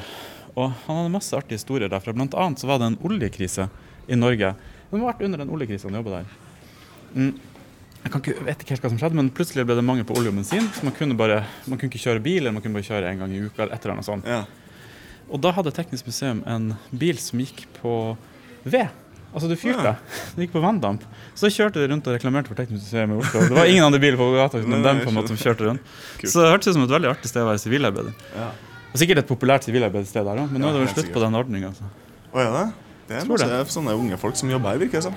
[0.54, 2.14] Og han hadde masse artige historier derfra.
[2.14, 3.66] Blant annet så var det en oljekrise
[4.06, 4.54] i Norge.
[4.94, 6.26] Det må ha vært under den oljekrisen han jobba der.
[7.14, 7.30] Mm.
[8.04, 10.14] Jeg kan ikke, vet ikke helt hva som skjedde, men plutselig ble det mangel på
[10.20, 10.66] olje og bensin.
[10.76, 13.22] Så man kunne, bare, man kunne ikke kjøre bil, eller man kunne bare kjøre en
[13.24, 13.64] gang i uka.
[13.64, 14.28] eller et eller annet sånt.
[14.28, 14.44] ja.
[15.32, 17.94] Og da hadde Teknisk museum en bil som gikk på
[18.68, 18.92] ved.
[19.32, 19.94] Altså du fyrte.
[20.36, 21.02] Den gikk på vanndamp.
[21.32, 23.40] Så da kjørte de rundt og reklamerte for Teknisk museum i Oslo.
[23.48, 25.80] Det var ingen andre biler på gata Nei, dem på en måte som kjørte rundt.
[26.20, 26.28] Kult.
[26.30, 28.14] Så det hørtes ut som et veldig artig sted å være sivilarbeider.
[28.36, 28.52] ja.
[28.94, 31.22] Og sikkert et populært sivilarbeidersted der òg, men nå Ja, er det vel slutt på
[31.24, 31.72] den ordninga.
[31.72, 31.88] Altså.
[32.36, 32.66] Ja, det?
[33.08, 33.68] Det er masse det.
[33.74, 35.14] sånne unge folk som jobber her, virker det som.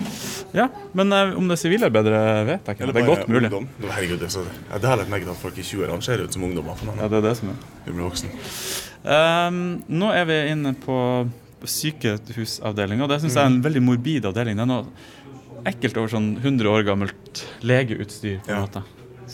[0.54, 2.84] Ja, men uh, om det er sivilarbeidere, vet jeg ikke.
[2.84, 3.48] Eller Det er godt mulig.
[3.52, 3.68] ungdom.
[3.88, 4.48] Herregud, det, er
[4.82, 6.76] det har jeg lagt merke til at folk i 20-årene ser ut som ungdommer.
[7.00, 7.56] Ja, det er det som er.
[7.88, 8.32] blir.
[9.08, 10.98] Ehm, nå er vi inne på
[11.68, 14.58] sykehusavdelinga, det syns jeg er en veldig morbid avdeling.
[14.60, 18.62] Det er noe ekkelt over sånn 100 år gammelt legeutstyr, på en Ja.
[18.66, 18.84] måte.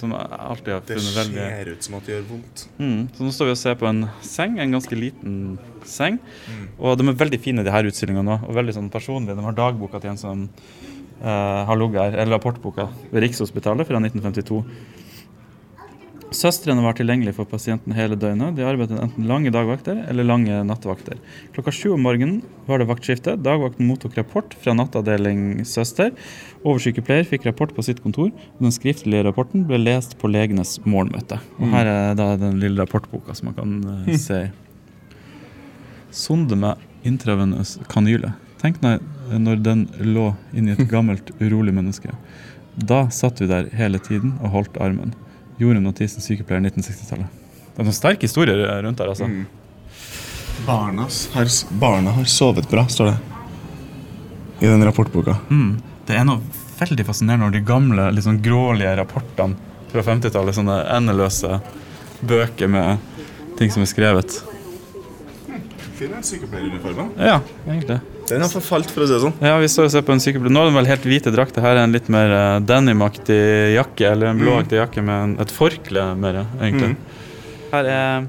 [0.04, 2.64] Som jeg alltid har Det funnet veldig ser ut som at det gjør vondt.
[2.78, 3.02] mm.
[3.16, 5.38] Så nå står vi og ser på en seng, en ganske liten
[5.88, 6.18] seng.
[6.50, 6.66] Mm.
[6.80, 9.38] Og de er veldig fine, de her utstillingene òg, og veldig sånn personlige.
[9.40, 10.50] De har dagboka til en som
[11.24, 14.62] eh, har ligget her, eller rapportboka ved Rikshospitalet fra 1952.
[16.34, 18.56] Søstrene var tilgjengelige for pasienten hele døgnet.
[18.58, 21.20] De arbeidet enten lange dagvakter eller lange nattevakter.
[21.54, 23.36] Klokka sju om morgenen var det vaktskifte.
[23.38, 26.10] Dagvakten mottok rapport fra nattavdeling søster.
[26.64, 31.40] Oversykepleier fikk rapport på sitt kontor, og den skriftlige rapporten ble lest på legenes morgenmøte.
[31.60, 33.74] Og her er da den lille rapportboka som man kan
[34.08, 34.52] eh, se i.
[36.14, 38.32] Sonde med intravenøs kanyle.
[38.62, 39.04] Tenk deg
[39.44, 42.16] når den lå inni et gammelt, urolig menneske.
[42.80, 45.12] Da satt vi der hele tiden og holdt armen.
[45.60, 47.42] Jorunn Mathisen, sykepleier 1960-tallet.
[47.74, 49.28] Det er noen sterke historier rundt der, altså.
[50.64, 51.50] Barna har,
[51.82, 53.18] barna har sovet bra, står det
[54.64, 55.36] i den rapportboka.
[55.50, 55.74] Mm.
[56.08, 56.42] Det er noe
[56.80, 61.60] veldig fascinerende når de gamle, litt sånn grålige rapportene fra 50-tallet, sånne endeløse
[62.26, 62.98] bøker med
[63.60, 64.40] ting som er skrevet.
[65.94, 67.14] Fin den sykepleieruniformen.
[67.22, 67.38] Ja,
[67.68, 68.00] egentlig.
[68.28, 69.36] Den har forfalt, for å si det sånn.
[69.44, 70.54] Ja, vi står og ser på en sykepleier.
[70.56, 71.64] Nå er den vel helt hvite drakter.
[71.64, 73.42] Her er en litt mer uh, denimaktig
[73.76, 76.96] jakke, eller en blåaktig jakke med en, et forkle mer, egentlig.
[77.74, 78.26] Her er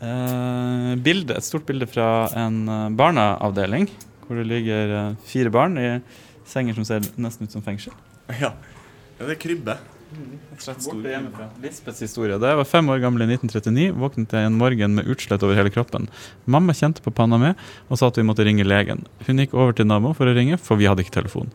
[0.00, 3.88] eh, bilde, et stort bilde fra en eh, barneavdeling,
[4.26, 5.90] hvor det ligger eh, fire barn i
[6.46, 7.94] senger som ser nesten ut som fengsel.
[8.40, 8.52] Ja.
[8.52, 9.78] ja, det er krybbe.
[10.16, 11.48] Hjemmefra.
[11.62, 12.38] Lisbeths historie.
[12.38, 15.58] Da jeg var fem år gammel i 1939, våknet jeg en morgen med utslett over
[15.58, 16.06] hele kroppen.
[16.46, 17.50] Mamma kjente på panna mi
[17.90, 19.04] og sa at vi måtte ringe legen.
[19.26, 21.50] Hun gikk over til naboen for å ringe, for vi hadde ikke telefon.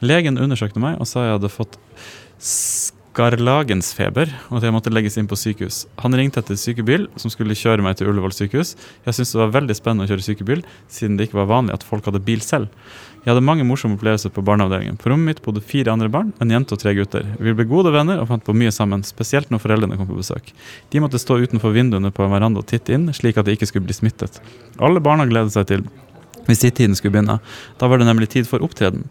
[0.00, 1.76] Legen undersøkte meg og sa jeg hadde fått
[3.10, 5.82] skarlagensfeber, og at jeg måtte legges inn på sykehus.
[6.04, 8.76] Han ringte etter sykebil som skulle kjøre meg til Ullevål sykehus.
[9.06, 11.86] Jeg syntes det var veldig spennende å kjøre sykebil, siden det ikke var vanlig at
[11.86, 12.70] folk hadde bil selv.
[13.20, 14.96] Jeg hadde mange morsomme opplevelser på barneavdelingen.
[15.00, 17.26] På rommet mitt bodde fire andre barn, en jente og tre gutter.
[17.42, 20.54] Vi ble gode venner og fant på mye sammen, spesielt når foreldrene kom på besøk.
[20.94, 23.68] De måtte stå utenfor vinduene på en veranda og titte inn, slik at de ikke
[23.68, 24.40] skulle bli smittet.
[24.80, 25.84] Alle barna gledet seg til
[26.50, 27.38] hvis sittiden skulle begynne.
[27.80, 29.06] Da var det nemlig tid for opptreden.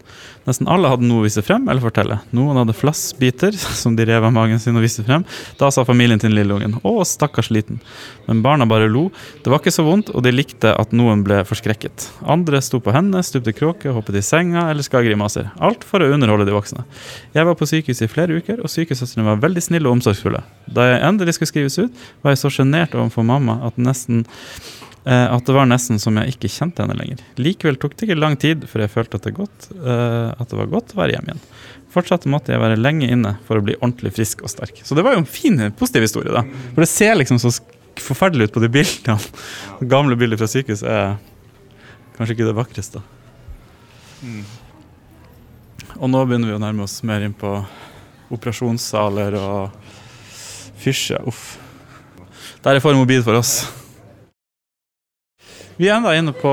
[0.47, 2.19] Nesten alle hadde noe å vise frem eller fortelle.
[2.36, 5.25] Noen hadde flassbiter som de rev av magen sin og viste frem.
[5.60, 7.82] Da sa familien til den lille ungen 'Å, stakkars liten'.
[8.28, 9.10] Men barna bare lo.
[9.43, 12.10] Det var ikke så vondt, og de likte at noen ble forskrekket.
[12.30, 15.49] Andre sto på hendene, stupte kråke, hoppet i senga eller skar grimaser.
[15.60, 16.86] Alt for å underholde de voksne.
[17.34, 20.43] Jeg var på sykehus i flere uker, og sykesøstrene var veldig snille og omsorgsfulle.
[20.69, 24.25] Da jeg endelig skulle skrives ut, var jeg så sjenert overfor mamma at nesten
[25.07, 27.21] at det var nesten som jeg ikke kjente henne lenger.
[27.39, 30.59] Likevel tok det ikke lang tid før jeg følte at det, godt, eh, at det
[30.59, 31.43] var godt å være hjemme igjen.
[31.89, 34.81] Fortsatt måtte jeg være lenge inne for å bli ordentlig frisk og sterk.
[34.85, 36.43] Så det var jo en fin, positiv historie, da.
[36.75, 37.53] For det ser liksom så
[37.99, 39.17] forferdelig ut på de bildene.
[39.93, 41.15] Gamle bilder fra sykehus er
[42.17, 43.01] kanskje ikke det vakreste.
[45.97, 47.55] Og nå begynner vi å nærme oss mer inn på
[48.29, 49.73] operasjonssaler og
[50.79, 51.17] fysje.
[51.27, 51.57] Uff.
[52.63, 53.79] Der er for mobil for oss.
[55.80, 56.52] Vi er enda inne på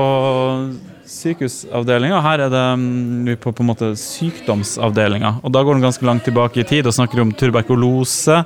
[1.07, 2.21] sykehusavdelinga.
[2.23, 5.33] Her er det mm, vi på, på en måte sykdomsavdelinga.
[5.43, 8.37] Og da går den ganske langt tilbake i tid og snakker om tuberkulose.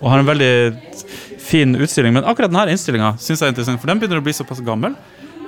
[0.00, 0.54] Og har en veldig
[1.42, 2.16] fin utstilling.
[2.16, 4.96] Men akkurat denne innstillinga synes jeg er interessant, for den begynner å bli såpass gammel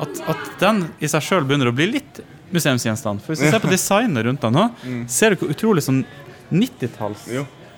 [0.04, 2.20] at, at den i seg sjøl begynner å bli litt
[2.52, 3.24] museumsgjenstand.
[3.24, 4.68] For hvis du ser på designet rundt den nå,
[5.08, 6.04] ser du hvor utrolig sånn
[6.52, 7.30] 90-talls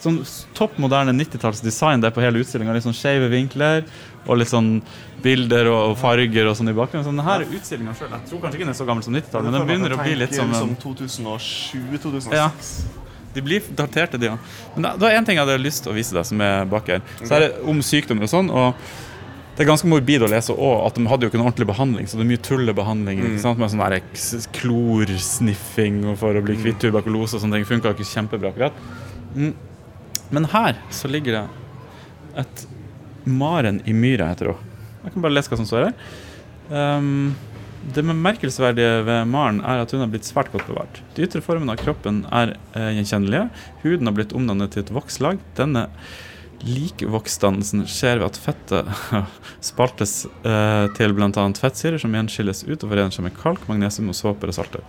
[0.02, 0.18] Sånn
[0.58, 2.74] topp moderne 90-tallsdesign det er på hele utstillinga.
[2.76, 3.86] Litt sånn skeive vinkler
[4.26, 4.80] og litt sånn
[5.26, 7.06] bilder og farger og sånn i bakgrunnen.
[7.06, 9.58] Sånn, denne utstillinga sjøl Jeg tror kanskje ikke den er så gammel som 90-tallet, men
[9.58, 12.30] den begynner å bli litt som en 2007-2006.
[12.36, 12.52] ja.
[13.36, 14.52] De blir daterte, de òg.
[14.78, 16.86] Men det er én ting jeg hadde lyst til å vise deg, som er bak
[16.88, 17.02] her.
[17.20, 18.48] Så er det om sykdommer og sånn.
[18.48, 18.94] og
[19.56, 22.08] det er ganske morbid å lese òg, at de hadde jo ikke noen ordentlig behandling.
[22.08, 23.60] Så det er mye tullebehandling ikke sant?
[23.60, 27.68] med sånn klorsniffing for å bli kvitt tuberkulose og sånne ting.
[27.68, 28.82] Funka ikke kjempebra akkurat.
[29.32, 29.54] Mm.
[30.36, 31.44] Men her så ligger det
[32.42, 32.66] et
[33.24, 34.75] maren i myra, heter det.
[35.06, 35.94] Jeg kan bare lese hva som står her.
[36.68, 37.34] Um,
[37.94, 40.98] det bemerkelsesverdige ved Maren er at hun har blitt svært godt bevart.
[41.14, 43.44] De ytre formene av kroppen er eh, gjenkjennelige.
[43.84, 45.38] Huden har blitt omdannet til et vokslag.
[45.54, 45.84] Denne
[46.66, 48.90] likvoksdannelsen skjer ved at fettet
[49.70, 51.30] spaltes eh, til bl.a.
[51.60, 54.82] fettsyrer som igjen skilles ut og forener seg med kalk, magnesium og såper og salter.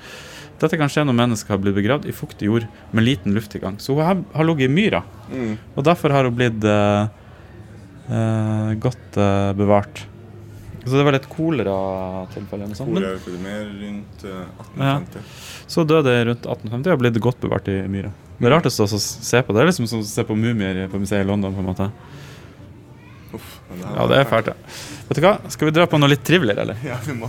[0.58, 2.66] Dette kan skje når mennesket har blitt begravd i fuktig jord
[2.98, 3.78] med liten lufttilgang.
[3.84, 5.58] Så hun har, har ligget i myra, Mm.
[5.76, 7.10] og derfor har hun blitt eh,
[8.10, 10.06] eh, godt eh, bevart.
[10.88, 14.46] Så det var litt koleratilfelle Koleepidemier rundt eh,
[14.80, 14.94] Ja.
[15.02, 15.20] 1850.
[15.68, 18.14] så døde rundt 1850 og blitt godt bevart i myra.
[18.38, 19.54] Det er rart å se på.
[19.56, 21.54] Det er liksom som å se på mumier på museet i London.
[21.58, 21.90] på en måte.
[23.36, 24.56] Uff, Ja, det er fælt, ja.
[25.10, 25.36] Vet du hva?
[25.52, 26.78] Skal vi dra på noe litt triveligere, eller?
[26.86, 27.28] Ja, vi må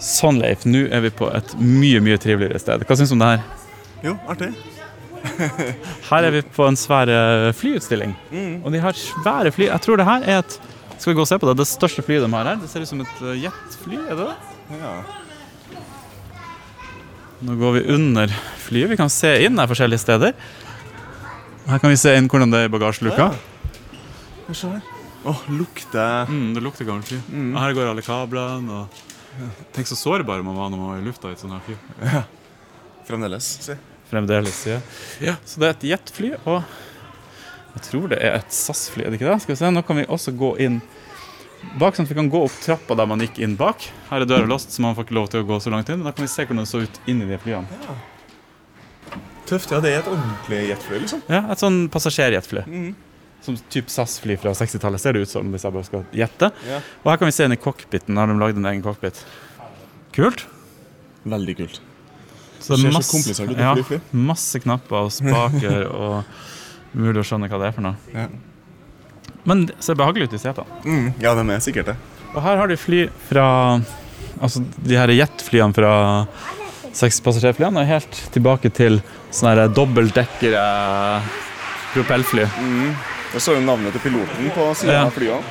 [0.00, 0.64] Sånn, Leif.
[0.64, 2.86] Nå er vi på et mye, mye triveligere sted.
[2.88, 3.42] Hva syns du om det her?
[4.06, 4.54] Jo, artig.
[6.10, 8.14] Her er vi på en svær eh, flyutstilling.
[8.32, 8.60] Mm.
[8.64, 9.68] Og de har svære fly.
[9.68, 10.58] Jeg tror det her er et
[10.96, 11.56] Skal vi gå og se på det?
[11.60, 12.60] Det største flyet de har her.
[12.60, 14.36] Det ser ut som et eh, jetfly, er det det?
[14.80, 14.94] Ja.
[17.48, 18.90] Nå går vi under flyet.
[18.92, 20.34] Vi kan se inn her forskjellige steder.
[21.70, 23.30] Her kan vi se inn hvordan det er i bagasjeluka.
[24.48, 24.88] Hva skjer her?
[25.30, 27.20] Åh, lukter Mm, det lukter gammelt fly.
[27.28, 27.54] Mm.
[27.60, 28.82] Her går alle kablene.
[28.82, 29.06] Og...
[29.76, 31.76] Tenk så sårbar man var når man var i lufta i et sånt her fly.
[32.04, 32.22] Ja.
[33.08, 33.46] fremdeles.
[33.64, 33.76] Se.
[34.10, 34.80] Fremdeles, ja.
[35.22, 35.36] ja.
[35.46, 36.64] Så det er et jetfly, og
[37.76, 39.38] jeg tror det er et SAS-fly, er det ikke det?
[39.44, 40.80] Skal vi se, Nå kan vi også gå inn
[41.78, 43.84] bak, sånn at vi kan gå opp trappa der man gikk inn bak.
[44.08, 46.00] Her er døra låst, så man får ikke lov til å gå så langt inn.
[46.00, 47.98] Men da kan vi se hvordan det så ut inni de flyene.
[49.50, 49.70] Tøft.
[49.74, 51.22] Ja, det er et ordentlig jetfly, liksom.
[51.30, 52.64] Ja, Et sånn passasjerjetfly.
[52.70, 52.90] Mm.
[53.44, 56.50] Som typ SAS-fly fra 60-tallet ser det ut som, hvis jeg bare skal gjette.
[56.68, 56.80] Ja.
[57.02, 58.18] Og her kan vi se inn i cockpiten.
[58.20, 59.22] Har de lagd en egen cockpit.
[60.16, 60.44] Kult.
[61.28, 61.80] Veldig kult.
[62.60, 63.74] Så Det masse- ja.
[64.12, 66.24] Masse knapper og spaker og
[66.94, 67.96] mulig å skjønne hva det er for noe.
[68.14, 68.26] Ja.
[69.48, 70.80] Men det ser behagelig ut i setene.
[70.84, 71.06] Mm.
[71.22, 71.96] ja, de er sikkert det.
[72.34, 73.46] Og her har de fly fra
[74.40, 75.90] Altså de her jetflyene fra
[76.96, 79.00] sekspassasjerflyene er helt tilbake til
[79.34, 80.62] sånne dobbeltdekkere
[81.92, 82.46] propellfly.
[82.62, 82.94] Mm.
[83.34, 85.02] Jeg så jo navnet til piloten på siden Ja.
[85.06, 85.44] av flyet.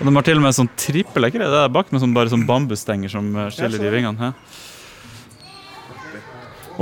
[0.00, 2.46] Og de har til og med sånn trippeldekker det er bak med sånn, bare sånn
[2.46, 4.18] bambusstenger som eh, skiller de vingene.
[4.18, 4.32] Her.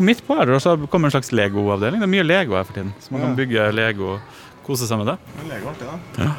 [0.01, 2.01] Og midt på her så kommer en slags Lego-avdeling.
[2.01, 2.95] Det er mye Lego her for tiden.
[3.05, 5.19] Så man kan bygge Lego og kose seg med det.
[5.51, 6.31] Lego artig, da.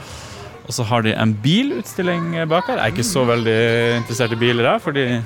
[0.66, 2.80] Og så har de en bilutstilling bak her.
[2.80, 3.60] Jeg er ikke så veldig
[4.00, 5.22] interessert i biler her, fordi jeg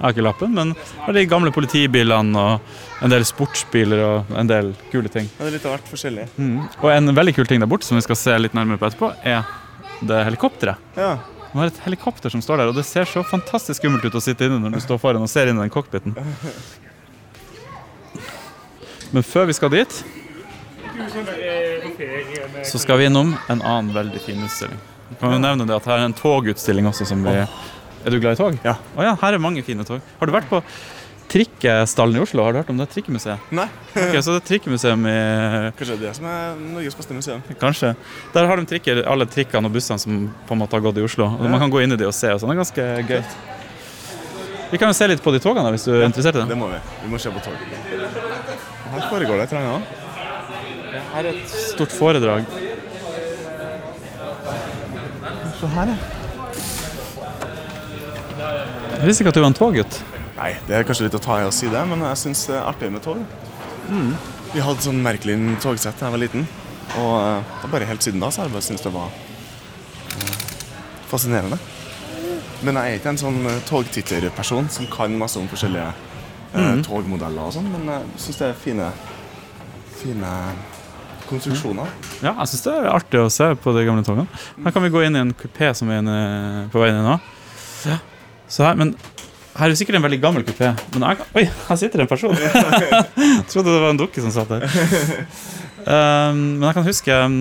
[0.00, 0.56] har ikke lappen.
[0.56, 5.30] Men har de gamle politibilene og en del sportsbiler og en del kule ting.
[5.36, 6.26] Ja, det er litt av hvert forskjellig.
[6.80, 9.14] Og en veldig kul ting der borte som vi skal se litt nærmere på etterpå,
[9.22, 9.46] er
[10.10, 10.90] det helikopteret.
[10.98, 11.14] Ja.
[11.52, 14.22] Vi har et helikopter som står der, og det ser så fantastisk skummelt ut å
[14.22, 16.18] sitte inne når du står foran og ser inn i den cockpiten.
[19.10, 19.96] Men før vi skal dit,
[22.70, 24.78] så skal vi innom en annen veldig fin utstilling.
[25.10, 28.20] Du kan jo nevne det at her er en togutstilling også som vi Er du
[28.22, 28.56] glad i tog?
[28.64, 28.76] Ja.
[28.96, 30.00] Å ja, her er mange fine tog.
[30.20, 30.62] Har du vært på
[31.30, 32.42] Trikkestallen i Oslo?
[32.42, 33.50] Har du hørt om det trikkemuseet?
[33.54, 33.66] Nei.
[33.92, 35.12] Ok, så det er trikkemuseum i
[35.78, 37.44] Kanskje det er det som er Norges beste museum.
[37.60, 37.92] Kanskje.
[38.34, 41.04] Der har de trikker, alle trikkene og bussene som på en måte har gått i
[41.06, 41.28] Oslo.
[41.38, 42.32] Og Man kan gå inn i de og se.
[42.34, 42.50] og sånn.
[42.50, 43.22] Det er ganske gøy.
[44.72, 46.48] Vi kan jo se litt på de togene hvis du er interessert i det.
[46.50, 46.82] Det må vi.
[47.04, 48.29] Vi må se på tog.
[48.90, 49.84] Her foregår det et eller annet.
[51.14, 52.48] Her er et stort foredrag.
[55.60, 55.98] Se her, ja.
[59.00, 60.00] Jeg visste ikke at du var en toggutt.
[60.36, 62.56] Nei, det er kanskje litt å ta i å si det, men jeg syns det
[62.58, 63.20] er artig med tog.
[64.50, 66.46] Vi hadde sånn merkelig togsett da jeg var liten.
[66.98, 69.12] Og eh, det er bare helt siden da så har jeg bare syntes det var
[71.10, 71.58] fascinerende.
[72.66, 75.92] Men jeg er ikke en sånn eh, togtitterperson som kan masse om forskjellige
[76.54, 78.90] eh, togmodeller og sånn, men jeg syns det er fine,
[80.00, 80.34] fine
[81.30, 81.90] konstruksjoner.
[82.24, 84.26] Ja, jeg syns det er artig å se på de gamle togene.
[84.64, 86.18] Her kan vi gå inn i en kupé som er inne,
[86.72, 87.16] på vei inn nå.
[87.88, 88.00] Ja.
[88.50, 88.94] Så her, men
[89.54, 90.72] her er det sikkert en veldig gammel kupé.
[90.94, 92.36] Men jeg, oi, her sitter det en person!
[92.40, 94.64] Jeg trodde det var en dukke som satt der.
[95.80, 97.36] Um, men jeg kan huske um,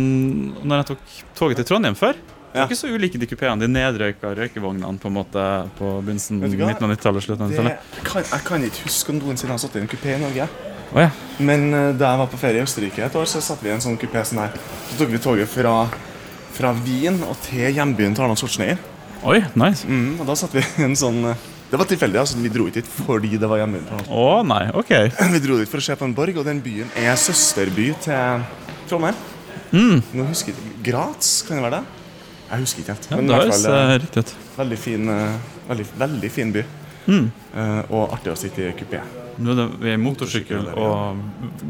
[0.63, 2.17] når jeg tok toget til Trondheim før.
[2.49, 3.61] Det er var ikke så ulike de kupeene.
[3.61, 5.43] De nedrøyka røykevognene på en måte
[5.77, 6.71] på begynnelsen Vet du hva?
[6.71, 7.25] midten av 90-tallet.
[7.27, 10.21] slutten Det kan, jeg kan ikke huske om noensinne har satt i en kupé i
[10.23, 10.47] Norge.
[10.89, 11.09] Oh, ja.
[11.37, 13.75] Men eh, da jeg var på ferie i Østerrike et år, så satt vi i
[13.75, 14.55] en sånn kupé sånn her.
[14.89, 15.75] Så tok vi toget fra,
[16.57, 18.81] fra Wien og til hjembyen til Arnold Schwarzenegger.
[19.29, 19.85] Oi, nice.
[19.85, 22.39] Mm, og da satt vi i en sånn eh, Det var tilfeldig, altså.
[22.41, 23.93] Vi dro ikke dit fordi det var Arnold.
[24.09, 24.95] Å nei, ok.
[25.35, 28.49] Vi dro dit for å se på en borg, og den byen er søsterby til
[28.89, 29.21] Trondheim.
[29.69, 30.01] Mm.
[30.17, 31.98] Nå husker jeg ikke Graz, kan det være det?
[32.49, 33.07] Jeg husker ikke helt.
[33.11, 34.35] Ja, Men det høres eh, eh, riktig ut.
[34.57, 36.63] veldig fin, eh, veldig, veldig fin by.
[37.09, 37.29] Mm.
[37.89, 38.99] Og artig å sitte i kupé.
[39.39, 41.21] Nå er det motorsykkel og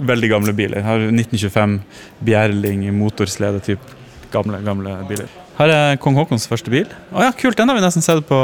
[0.10, 0.82] veldig gamle biler.
[0.84, 1.78] Her er 1925
[2.26, 3.96] Bjerling motorslede-type
[4.34, 5.30] gamle, gamle biler.
[5.60, 6.90] Her er kong Haakons første bil.
[7.14, 7.56] Å ja, kult!
[7.60, 8.40] Den har vi nesten sett på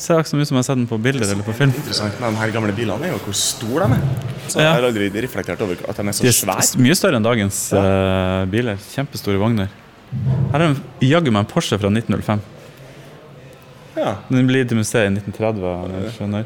[0.00, 1.72] Ser ikke så mye som jeg har sett den på bilder eller på film.
[1.74, 4.28] Interessant med de her gamle bilene er jo hvor store de er.
[4.46, 6.78] Så Jeg har aldri reflektert over at de er så svære.
[6.80, 8.78] mye større enn dagens eh, biler.
[8.94, 9.68] Kjempestore vogner.
[10.52, 12.40] Her er en- jaggu meg en Porsche fra 1905.
[13.96, 14.16] Ja.
[14.30, 16.02] Den blir til museet i 1930.
[16.04, 16.44] jeg skjønner.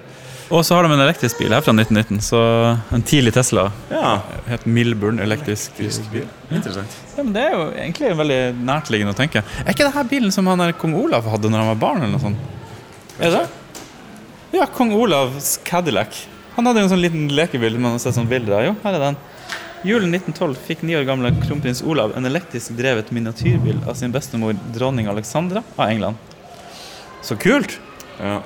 [0.53, 2.21] Og så har de en elektrisk bil her fra 1919.
[2.21, 2.39] Så
[2.93, 3.71] en tidlig Tesla.
[3.91, 4.21] ja.
[4.49, 6.27] Helt Milburn elektrisk bil.
[6.51, 6.97] Interessant.
[7.17, 9.43] Ja, men Det er jo egentlig veldig nærtliggende å tenke.
[9.65, 12.03] Er ikke det her bilen som han der kong Olav hadde når han var barn?
[12.03, 12.37] eller noe sånt?
[13.21, 13.47] Er det?
[14.53, 16.27] Ja, kong Olavs Cadillac.
[16.57, 18.65] Han hadde jo en sånn liten lekebil man har sett sånn bilder av.
[18.69, 19.17] Jo, her er den.
[19.85, 24.57] Julen 1912 fikk ni år gamle kronprins Olav en elektrisk drevet miniatyrbil av sin bestemor
[24.73, 26.17] dronning Alexandra av England.
[27.21, 27.75] Så kult!
[28.17, 28.39] Ja.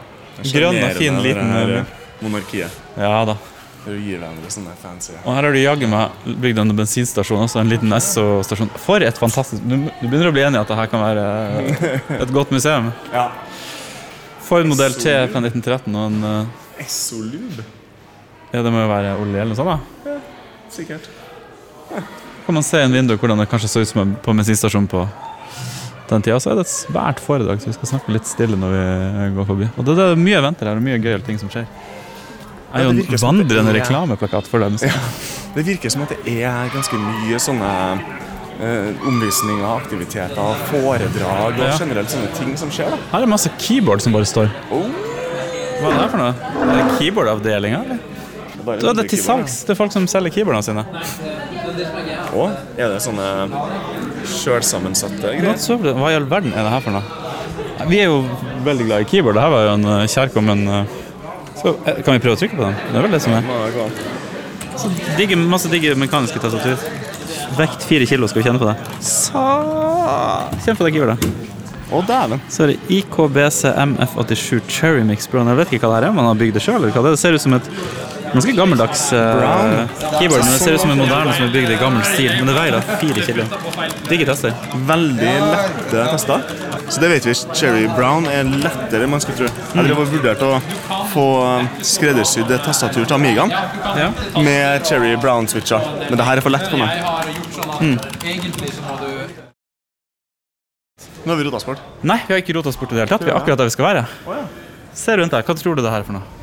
[0.42, 2.80] Grønn og fin, liten, det her, eh, eh, monarkiet.
[2.98, 3.36] Ja da.
[3.84, 7.62] Det gir hverandre sånne fancy Og her har du jaggu meg bygd en bensinstasjon, også
[7.62, 8.72] en liten Esso-stasjon.
[8.82, 11.28] For et fantastisk Du, du begynner å bli enig i at det her kan være
[11.62, 12.90] eh, et godt museum.
[13.14, 13.28] Ja.
[14.48, 17.62] Ford modell T fra 1913 og en eh, Essolube.
[18.50, 20.12] Ja, det må jo være olje eller noe sånt, da.
[20.16, 20.20] Ja,
[20.72, 21.10] Sikkert.
[22.46, 25.02] Kan man se i en vindu hvordan det kanskje så ut som på bensinstasjonen på
[26.08, 26.38] den tida.
[26.40, 29.48] Så er det et svært foredrag, så vi skal snakke litt stille når vi går
[29.50, 29.68] forbi.
[29.76, 31.66] Og det, det er mye venter her, og mye gøyale ting som skjer.
[32.68, 34.76] Jeg er jo en det vandrende reklameplakat for dem.
[34.84, 34.96] Ja,
[35.54, 37.70] Det virker som at det er ganske mye sånne
[38.60, 42.92] eh, omvisninger, aktiviteter, foredrag og generelt sånne ting som skjer.
[42.92, 43.00] da.
[43.12, 44.52] Her er det masse keyboard som bare står.
[44.72, 44.84] Oh.
[45.78, 46.52] Hva er det for noe?
[46.68, 48.04] Er det keyboardavdelinga, eller?
[48.68, 49.62] Bare Da er det til salgs.
[49.68, 50.84] Er folk som selger keyboardene sine.
[52.36, 52.46] Å?
[52.76, 53.28] Er det sånne
[54.28, 55.96] sjølsammensatte greier?
[55.96, 57.26] Hva i all verden er det her for noe?
[57.88, 58.22] Vi er jo
[58.66, 59.38] veldig glad i keyboard.
[59.38, 60.96] Det her var jo en eh, kjærkommen eh,
[61.58, 62.78] så, eh, Kan vi prøve å trykke på den?
[62.90, 63.46] Det er vel det som er.
[64.78, 66.82] Så digge, masse digge mekaniske tastatur.
[67.58, 68.76] Vekt fire kilo, skal vi kjenne på det.
[69.04, 69.46] Sa
[70.64, 71.46] Kjenn på det keyboardet.
[71.88, 72.42] Å, dæven.
[72.52, 75.48] Så er det IKBC MF87 Cherry Mix Brown.
[75.48, 76.84] Jeg vet ikke hva det er, om man har bygd det sjøl.
[76.92, 77.70] Det ser ut som et
[78.32, 79.18] ganske gammeldags uh,
[80.18, 82.32] keyboard, men det ser ut som en moderne som er bygd i gammel stil.
[82.38, 83.46] Men det veier da fire kilo.
[84.08, 84.56] Digge tester.
[84.88, 86.44] Veldig lette tester.
[86.88, 87.34] Så det vet vi.
[87.56, 89.66] Cherry Brown er lettere enn man skulle tro.
[89.74, 90.60] Jeg drev og vurderte å
[91.12, 91.26] få
[91.84, 94.10] skreddersydd et tastatur til Amigaen Ja.
[94.36, 96.90] med Cherry Brown-switcher, men det her er for lett for meg.
[101.24, 101.80] Nå har vi rotasport.
[102.02, 103.24] Nei, vi har ikke rota oss i det hele tatt.
[103.26, 104.06] Vi er akkurat der vi skal være.
[104.96, 105.44] Se rundt deg.
[105.44, 106.37] Hva tror du det her er for noe?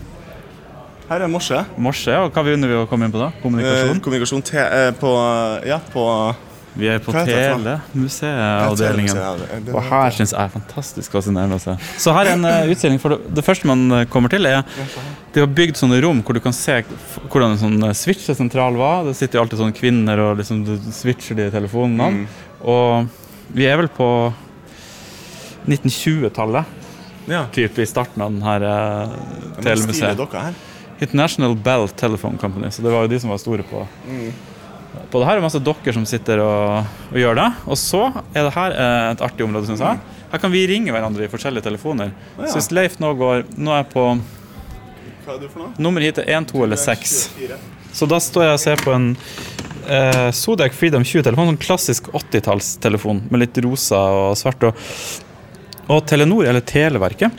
[1.05, 1.53] Her er morse.
[1.77, 2.25] Morse, ja.
[2.33, 3.27] Hva begynner vi å komme inn på da?
[3.29, 3.99] Eh, Kommunikasjon?
[4.01, 5.09] kommunikasjon te, eh, på
[5.67, 6.35] Ja, på
[6.75, 7.11] Vi er på?
[7.13, 9.17] Telemuseet-avdelingen.
[9.71, 11.77] Og her syns jeg er fantastisk fascinerende å se.
[12.01, 12.99] Så her er en uh, utstilling.
[12.99, 14.63] For det, det første man eh, kommer til, er
[15.31, 16.83] De har bygd sånne rom hvor du kan se
[17.29, 19.05] hvordan en sånn eh, switchesentral var.
[19.07, 22.25] Det sitter jo alltid sånne kvinner og liksom du switcher de telefonene.
[22.65, 23.07] Og
[23.55, 24.33] vi er vel på
[25.69, 26.65] 1920-tallet.
[27.25, 27.47] Ja.
[27.49, 29.09] typ i starten av denne uh,
[29.63, 30.19] telemuseet.
[31.01, 34.29] International Bell Telephone Company, så det var jo de som var store på Mm.
[35.11, 37.45] På det her er masse dokker som sitter og, og gjør det.
[37.67, 37.99] Og så
[38.31, 39.99] er det her eh, et artig område, syns jeg.
[40.31, 42.13] Her kan vi ringe hverandre i forskjellige telefoner.
[42.39, 42.47] ja.
[42.47, 44.05] Så hvis Leif nå går Nå er jeg på
[45.25, 45.73] Hva er du for noe?
[45.83, 47.15] nummer hit er 1, 2 eller 6.
[47.95, 49.09] Så da står jeg og ser på en
[49.91, 51.51] eh, Zodiac Freedom 20-telefon.
[51.51, 54.63] Sånn klassisk 80-tallstelefon med litt rosa og svart.
[54.71, 54.79] Og,
[55.91, 57.35] og Telenor, eller Televerket,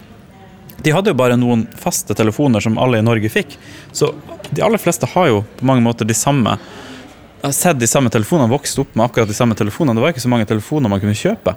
[0.87, 3.57] de hadde jo bare noen faste telefoner som alle i Norge fikk.
[3.91, 4.13] Så
[4.55, 8.11] de aller fleste har jo på mange måter de samme Jeg har sett de samme
[8.11, 9.99] telefonene, vokst opp med akkurat de samme telefonene.
[9.99, 11.53] Det var ikke så mange telefoner man kunne kjøpe.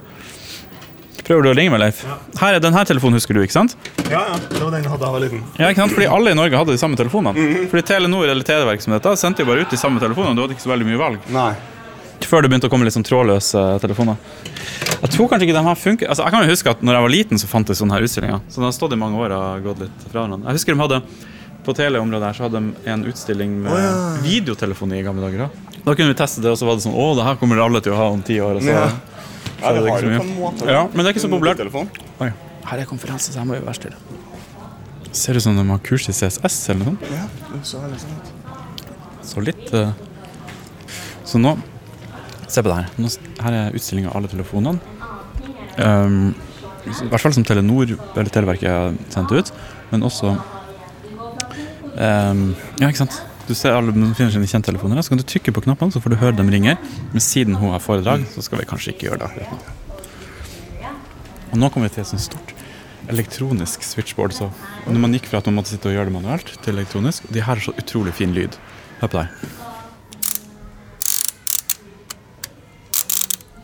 [1.30, 2.02] Prøver du å ringe meg, Leif?
[2.40, 3.76] Her er denne telefonen, husker du, ikke sant?
[4.10, 4.38] Ja, ja.
[4.50, 5.44] Det var den jeg hadde da jeg var liten.
[5.62, 5.94] Ja, ikke sant?
[5.94, 7.50] Fordi alle i Norge hadde de samme telefonene.
[7.70, 10.34] Fordi Telenor eller Televerk som dette sendte jo bare ut de samme telefonene.
[10.38, 11.30] Du hadde ikke så veldig mye valg.
[11.34, 11.52] Nei.
[12.26, 14.18] Før det begynte å komme litt sånn trådløse telefoner.
[15.00, 17.06] Jeg tror kanskje ikke de her funker Altså, Jeg kan jo huske at når jeg
[17.06, 18.42] var liten, så fantes sånne her utstillinger.
[18.52, 20.48] Så det har stått i mange år og gått litt fra hverandre.
[20.50, 21.02] Jeg husker de hadde
[21.66, 23.94] på teleområdet her så hadde de en utstilling med oh, ja.
[24.24, 25.46] videotelefoni i gamle dager.
[25.46, 25.80] Da.
[25.86, 27.82] da kunne vi teste det, og så var det sånn Å, det her kommer alle
[27.84, 28.60] til å ha om ti år.
[28.60, 28.88] Og så, Ja.
[28.90, 31.26] så Ja, det det har så jo på en måte Ja, men det er ikke
[31.26, 31.64] så populært.
[32.24, 32.32] Oi.
[32.70, 33.98] Her er konferanse, så her må vi være stille.
[35.12, 37.08] Ser ut som de har kurs i CSS eller noe sånt.
[37.12, 37.26] Ja,
[37.66, 38.20] så sånn.
[39.30, 39.92] Så litt eh,
[41.28, 41.58] Så nå
[42.50, 43.18] Se på det her.
[43.46, 44.80] Her er utstilling av alle telefonene.
[45.80, 46.34] Um,
[46.90, 49.52] I hvert fall som Telenor eller Televerket har sendt ut.
[49.92, 50.34] Men også
[51.96, 52.46] um,
[52.82, 53.20] Ja, ikke sant.
[53.50, 55.02] Du ser alle de finner sine kjenttelefoner.
[55.02, 56.78] Så kan du trykke på knappene, så får du høre dem ringer.
[57.14, 59.48] Men siden hun har foredrag, så skal vi kanskje ikke gjøre det.
[61.50, 62.54] Og nå kommer vi til et sånt stort
[63.10, 64.36] elektronisk switchboard.
[64.38, 64.52] Så
[64.86, 67.42] når man gikk fra at man måtte sitte og gjøre det manuelt, til elektronisk De
[67.42, 68.58] her har så utrolig fin lyd.
[69.02, 69.69] Hør på det her.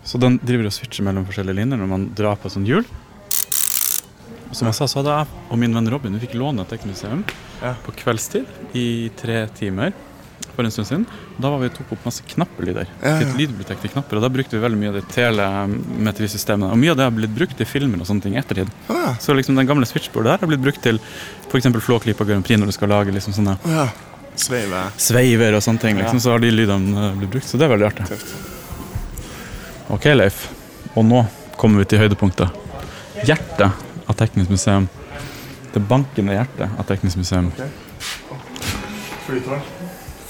[0.05, 2.85] Så den driver og switcher mellom forskjellige linjer når man drar på et sånt hjul.
[4.55, 7.23] Som jeg sa, så hadde jeg og min venn Robin vi fikk låne et Teknomuseum
[7.63, 7.73] Ja.
[7.83, 8.45] på kveldstid
[8.77, 9.91] i tre timer
[10.55, 11.05] for en stund siden.
[11.41, 12.87] Da var vi tok opp masse knappelyder.
[13.01, 13.33] Ja, ja.
[13.35, 16.71] Lydbibliotek til knapper, og da brukte vi veldig mye av det telemetrisystemet.
[16.71, 18.71] Og mye av det har blitt brukt i filmer og sånne ting i ettertid.
[18.87, 19.15] Ja.
[19.19, 21.01] Så liksom den gamle switchboardet der har blitt brukt til
[21.49, 21.67] f.eks.
[21.89, 23.87] Flåklypa Grand Prix når du skal lage liksom sånne Å ja.
[24.39, 24.85] Sveive.
[24.99, 25.99] sveiver og sånne ting.
[25.99, 26.19] Liksom.
[26.23, 27.47] Så har de lydene eh, blitt brukt.
[27.51, 28.07] Så det er veldig artig.
[28.13, 28.35] Tøft.
[29.89, 30.47] Ok, Leif.
[30.95, 31.23] Og nå
[31.59, 32.49] kommer vi til høydepunktet.
[33.25, 33.71] Hjertet
[34.05, 34.87] av Teknisk museum.
[35.73, 37.51] Det bankende hjertet av Teknisk museum.
[39.25, 39.61] Flytårn.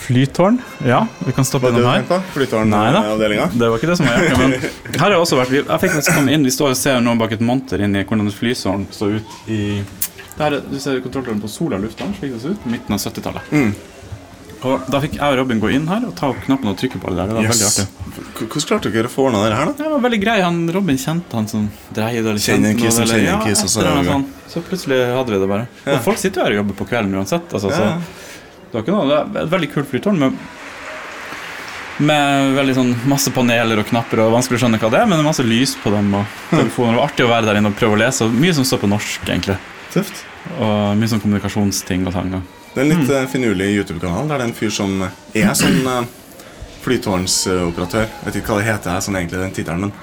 [0.06, 0.58] Flytårn.
[0.86, 2.04] Ja, vi kan stoppe innom her.
[2.36, 3.48] Flytårnavdelinga?
[3.54, 4.40] Det var ikke det som var hjertet.
[4.44, 4.52] Men
[5.00, 7.16] her har jeg også vært Jeg fikk faktisk komme inn, Vi står og ser nå
[7.20, 9.60] bak et monter inn i hvordan et flysårn så ut i
[10.36, 13.00] der, er- Du ser kontrolltårnet på Sola lufthavn, slik det ser ut, på midten av
[13.02, 13.52] 70-tallet.
[13.56, 13.72] Mm.
[14.66, 16.98] Og Da fikk jeg og Robin gå inn her og ta opp knappen og trykke
[17.02, 17.28] på det der.
[17.30, 17.86] Det var veldig artig.
[18.40, 19.74] Hvordan klarte dere å få ordna det her, da?
[19.84, 20.38] Det var veldig grei.
[20.42, 23.26] Han, Robin kjente han som dreide eller en kjente kis som noe, kjenner eller- en
[23.26, 24.28] ja, og så sånt.
[24.56, 25.68] Så plutselig hadde vi det bare.
[25.94, 27.54] Og folk sitter jo her og jobber på kvelden uansett.
[27.54, 27.78] Altså, Ja.
[27.78, 28.02] så
[28.72, 30.34] det var ikke noe, det er et veldig kult flytårn med,
[32.00, 34.20] med veldig sånn masse paneler og knapper.
[34.26, 36.14] og Vanskelig å skjønne hva det er, men det er masse lys på dem.
[36.14, 36.92] og telefoner.
[36.92, 38.26] Det var artig å være der inne og prøve å lese.
[38.26, 39.58] og Mye som står på norsk, egentlig.
[39.94, 40.24] Tøft.
[40.60, 42.44] Og mye sånn kommunikasjonsting og tang.
[42.76, 43.00] Det er en Mm.
[43.00, 43.28] litt mm.
[43.32, 46.08] finurlig YouTube-kanal der det er en fyr som er sånn
[46.84, 48.06] flytårnsoperatør.
[48.06, 49.94] Jeg Vet ikke hva det heter, sånn egentlig den tittelen, men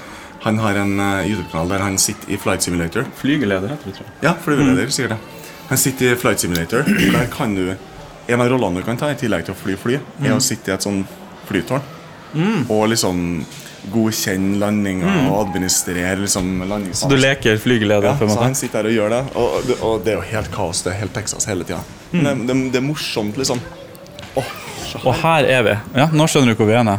[0.42, 3.04] han har en eh, YouTube-kanal der han sitter i Flight Simulator.
[3.20, 4.14] Flygeleder heter det, tror jeg.
[4.24, 5.18] Ja, flyveleder, sikkert det.
[5.68, 6.82] Han sitter i Flight Simulator.
[6.88, 7.76] Der kan du
[8.28, 10.70] En av rollene du kan ta, i tillegg til å fly fly, er å sitte
[10.70, 11.00] i et sånn
[11.48, 11.82] flytårn.
[12.70, 13.42] Og liksom
[13.90, 17.00] godkjenne landinger og administrere liksom landings...
[17.02, 19.56] Så du leker flygeleder, Ja, på en så han sitter her og gjør det, og,
[19.66, 20.82] det- og det er jo helt kaos.
[20.86, 21.80] Det er helt Texas hele tida.
[22.12, 23.62] Men det, det, det er morsomt, liksom.
[24.38, 24.52] Oh,
[25.04, 25.74] Og her er vi.
[25.98, 26.94] Ja, Nå skjønner du hvor vi er nå.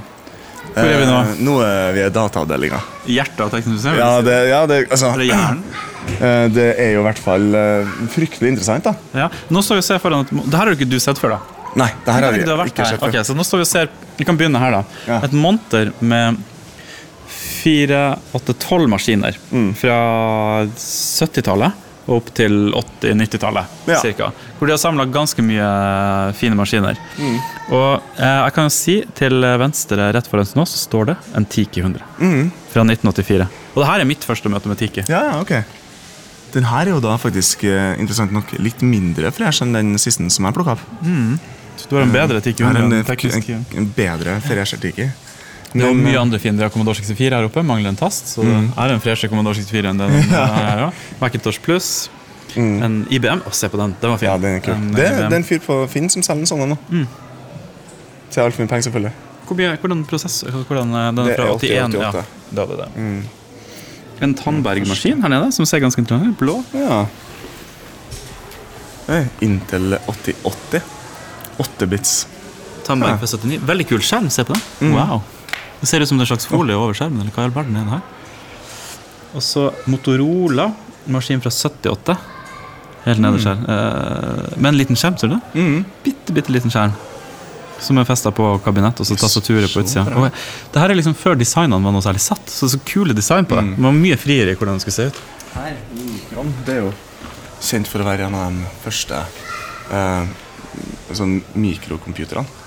[0.73, 1.17] Hvor er vi nå?
[1.21, 2.79] Eh, nå er vi i dataavdelinga.
[3.13, 3.97] Hjertet av Teknisk museum?
[3.99, 5.63] Ja, det, ja, det, altså, Eller hjernen?
[6.17, 8.95] eh, det er jo i hvert fall eh, fryktelig interessant, da.
[9.23, 9.27] Ja.
[9.53, 11.35] Nå står vi og ser foran at, Det her har jo ikke du sett før,
[11.37, 11.59] da?
[11.83, 13.09] Nei, det her har vi ikke sett før.
[13.11, 14.81] Okay, så nå står vi og ser Vi kan begynne her, da.
[15.09, 15.19] Ja.
[15.27, 16.41] Et monter med
[17.63, 18.01] fire,
[18.35, 19.71] åtte, tolv maskiner Mm.
[19.79, 19.97] fra
[20.77, 23.75] 70-tallet og opp til 80-90-tallet.
[23.87, 23.99] Ja.
[24.01, 24.27] cirka.
[24.59, 25.67] Hvor de har samla ganske mye
[26.35, 26.97] fine maskiner.
[27.15, 27.37] Mm.
[27.71, 31.45] Og eh, jeg kan jo si til venstre rett foran oss så står det en
[31.47, 32.51] Tiki 100 Mm.
[32.73, 33.47] fra 1984.
[33.73, 35.05] Og det her er mitt første møte med Tiki.
[35.07, 35.55] Ja, ok.
[36.53, 40.27] Den her er jo da faktisk eh, interessant nok litt mindre fresh enn den siste
[40.29, 40.83] som jeg plukka opp.
[41.01, 41.39] Mm.
[41.89, 45.07] du har en bedre Tiki er 100 en, en, en bedre fresher tiki.
[45.73, 47.63] Det jo mye eh, andre fiender av Commodore 64 her oppe.
[47.65, 50.83] Mangler en tast, så det er en freshere Commodore 64 enn den her.
[50.85, 50.89] Ja.
[51.21, 51.91] Macintosh Plus.
[52.55, 53.41] En IBM.
[53.49, 53.95] Å, se på den.
[54.01, 54.29] Den var fin.
[54.29, 54.75] Ja, den er kul.
[54.77, 56.77] En Det, det er en fyr på Finn som selger en sånn nå.
[58.33, 59.13] Til altfor mye penger, selvfølgelig.
[59.43, 61.97] Hvor mye, hvordan prosess Hvordan, eh, Den er fra er 81?
[61.97, 62.23] 88.
[62.53, 63.09] Ja, det er det.
[64.23, 66.37] En Tandberg-maskin her nede, som ser ganske interessant ut.
[66.39, 66.59] Blå.
[66.77, 67.01] Ja.
[69.43, 70.81] Intel 8080.
[71.59, 72.13] 8 bits.
[72.85, 73.59] Tandberg fra 79.
[73.67, 74.93] Veldig kul skjerm, se på den.
[74.93, 75.21] Wow.
[75.83, 77.51] Det ser ut som det er en slags folie over skjermen, eller hva i all
[77.51, 78.03] verden er det her?
[79.35, 80.69] Og så Motorola,
[81.11, 82.15] maskin fra 78.
[83.03, 83.65] Helt nederst her.
[83.73, 85.41] Eh, med en liten skjerm, ser du det?
[85.59, 85.81] Mm.
[86.05, 86.95] Bitte, bitte liten skjerm.
[87.83, 90.31] Som er festa på kabinett, og så tastaturet på utsida.
[90.71, 92.47] Det her er liksom før designene var noe særlig satt.
[92.47, 93.75] Så så kule design på det.
[93.75, 95.21] Det var mye friere i hvordan det skulle se ut.
[95.57, 96.95] Her, Mikron, det er jo
[97.59, 99.19] kjent for å være en av de første
[99.99, 100.35] eh,
[101.11, 102.62] sånn mikrocomputerne.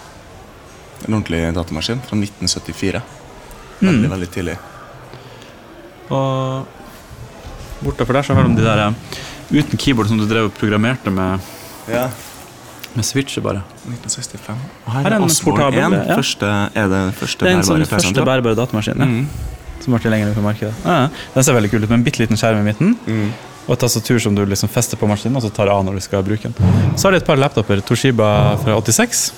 [1.04, 3.02] En ordentlig datamaskin fra 1974.
[3.80, 4.56] Veldig, veldig tidlig.
[6.10, 6.66] Og
[7.84, 8.94] bortafor der så har de de der eh,
[9.58, 11.40] uten keyboard som du drev og programmerte med,
[11.90, 12.08] Ja.
[12.94, 13.62] med switcher, bare.
[13.86, 14.56] 1965.
[14.86, 16.06] Og Her er en portabel, 1.
[16.08, 16.16] ja.
[16.16, 18.96] Første, er det første Det er en sånn bærbare første bærbare datamaskin.
[18.98, 19.04] Ja.
[19.04, 19.28] Mm.
[19.82, 20.74] Som ble tilgjengelig på markedet.
[20.84, 21.08] Ja.
[21.34, 22.96] Den ser veldig kul ut, med en bitte liten skjerm i midten.
[23.06, 23.32] Mm.
[23.66, 26.00] Og et tastatur som du liksom fester på maskinen, og så tar av når du
[26.00, 26.54] skal bruke den.
[26.96, 27.80] Så har de et par laptoper.
[27.82, 29.32] Toshiba fra 86.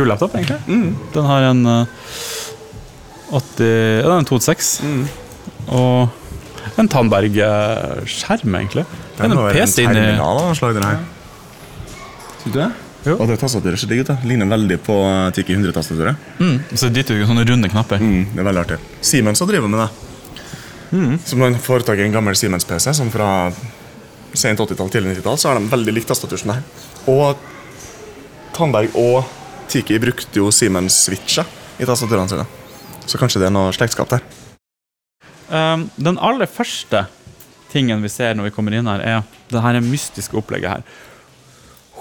[0.00, 0.56] Kul laptop, egentlig.
[0.64, 0.96] Mm.
[1.12, 1.86] Den har en eh,
[3.36, 3.66] 80
[4.00, 4.70] Ja, den er en 286.
[4.80, 5.02] Mm.
[5.76, 8.86] Og en Tandberg-skjerm, egentlig.
[9.18, 11.02] Den en har en PC inni terminal av noe slag, den her.
[12.40, 12.70] Syns du det?
[13.04, 13.16] Jo.
[13.16, 14.12] Og det tastaturet ser digg ut.
[14.28, 14.96] Ligner veldig på
[15.36, 16.16] Tiki 100-tastaturet.
[16.38, 16.56] mm.
[16.80, 18.00] Så ditt er jo sånne runde knapper.
[18.00, 18.80] Mm, det er veldig artig.
[19.04, 19.90] Siemens har drevet med det.
[20.90, 21.12] Mm.
[21.22, 23.52] når man får tak i en gammel Siemens-PC som fra
[24.32, 26.88] sent 80-tall, tidlig 90-tall, så har de veldig likt tastatur som det her.
[27.12, 27.38] Og
[28.56, 29.22] Tandberg og
[29.70, 31.46] Tiki brukte jo Siemens-switcher
[31.80, 32.46] i tastaturene sine.
[33.06, 34.24] Så kanskje det er noe slektskap der.
[35.50, 37.04] Um, den aller første
[37.70, 40.84] tingen vi ser når vi kommer inn her, er det her mystiske opplegget her.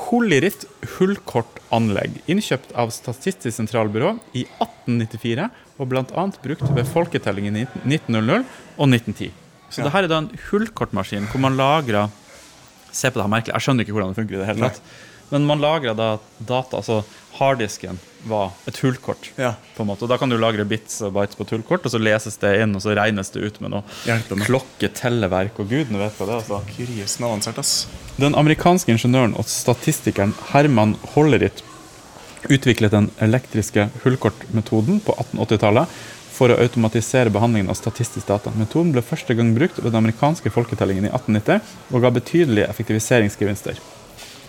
[0.09, 0.63] Holiritt
[0.95, 5.49] hullkortanlegg, innkjøpt av Statistisk sentralbyrå i 1894
[5.79, 6.23] og bl.a.
[6.43, 8.41] brukt ved folketellingen i 1900
[8.77, 9.29] og 1910.
[9.69, 9.85] Så Ja.
[9.85, 12.09] det her er da en hullkortmaskin hvor man lagrer
[12.91, 14.79] Se på det her merkelig, jeg skjønner ikke hvordan det funker i det hele tatt.
[15.29, 16.07] Men man lagrer da
[16.41, 17.03] data, altså
[17.37, 19.31] harddisken var et hullkort.
[19.39, 19.53] Ja.
[19.75, 20.03] på en måte.
[20.03, 22.51] Og Da kan du lagre bits og bytes på et hullkort, og så leses det
[22.61, 26.27] inn, og så regnes det ut med noe klokketelleverk klokke, telleverk og gudene vet hva
[26.27, 26.43] det er.
[26.43, 27.25] altså.
[27.29, 27.87] Avansert, ass.
[28.19, 31.63] Den amerikanske ingeniøren og statistikeren Herman Hollerith
[32.49, 35.99] utviklet den elektriske hullkortmetoden på 1880-tallet
[36.39, 38.51] for å automatisere behandlingen av statistisk data.
[38.55, 43.81] Metoden ble første gang brukt ved den amerikanske folketellingen i 1890 og ga betydelige effektiviseringsgevinster.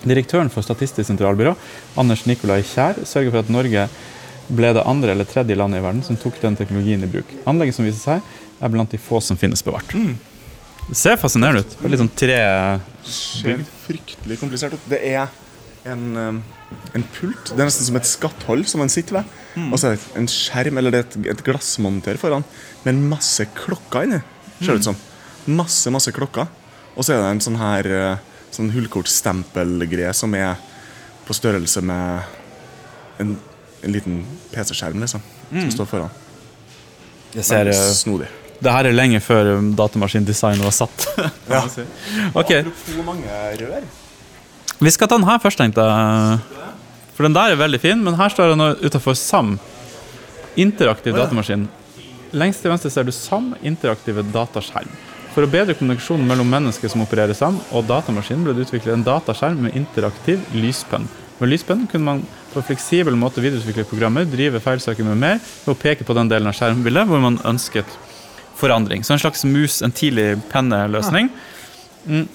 [0.01, 1.53] Direktøren for Statistisk sentralbyrå,
[2.01, 3.89] Anders Nikolai Kjær, sørger for at Norge
[4.51, 7.29] ble det andre eller tredje landet i verden som tok den teknologien i bruk.
[7.51, 8.31] Anlegget som viser seg,
[8.61, 9.93] er blant de få som finnes bevart.
[9.93, 11.77] Det ser fascinerende ut.
[11.87, 12.41] Litt sånn tre
[13.07, 14.89] Ser fryktelig komplisert ut.
[14.91, 15.29] Det er
[15.89, 16.41] en, um,
[16.97, 17.53] en pult.
[17.53, 19.37] Det er nesten som et skatthold som man sitter ved.
[19.71, 22.45] Og så er det en skjerm eller det er et, et glassmonter foran
[22.85, 24.21] med en masse klokker inni.
[24.61, 24.99] Ser det ut som.
[25.51, 26.51] Masse, masse klokker.
[26.97, 30.59] Og så er det en sånn her uh, sånn hullkortstempelgreie som er
[31.27, 33.37] på størrelse med en,
[33.85, 34.23] en liten
[34.53, 35.23] PC-skjerm, liksom.
[35.51, 36.13] Som står foran.
[37.35, 38.29] Jeg ser, eh, snodig.
[38.61, 41.07] det her er lenge før datamaskindesignet datamaskindesign var satt.
[41.51, 41.63] Ja.
[42.35, 43.87] Ok, Apropos mange rør.
[44.81, 46.39] Vi skal ta den her først, tenkte jeg.
[47.15, 49.59] For den der er veldig fin, men her står det noe utafor SAM.
[50.57, 51.67] Interaktiv datamaskin.
[52.33, 54.91] Lengst til venstre ser du SAM, interaktive dataskjerm.
[55.35, 59.07] For å bedre kommunikasjonen mellom mennesker som opererer sammen, og datamaskinen, ble det utviklet en
[59.07, 61.07] dataskjerm med interaktiv lyspenn.
[61.41, 65.39] Med lyspenn kunne man på fleksibel måte videreutvikle programmer, drive feilsøker med mer,
[65.71, 67.95] å peke på den delen av skjermbildet hvor man ønsket
[68.61, 69.07] forandring.
[69.07, 71.31] Så en slags mus, en tidlig penneløsning.
[72.05, 72.27] Mm.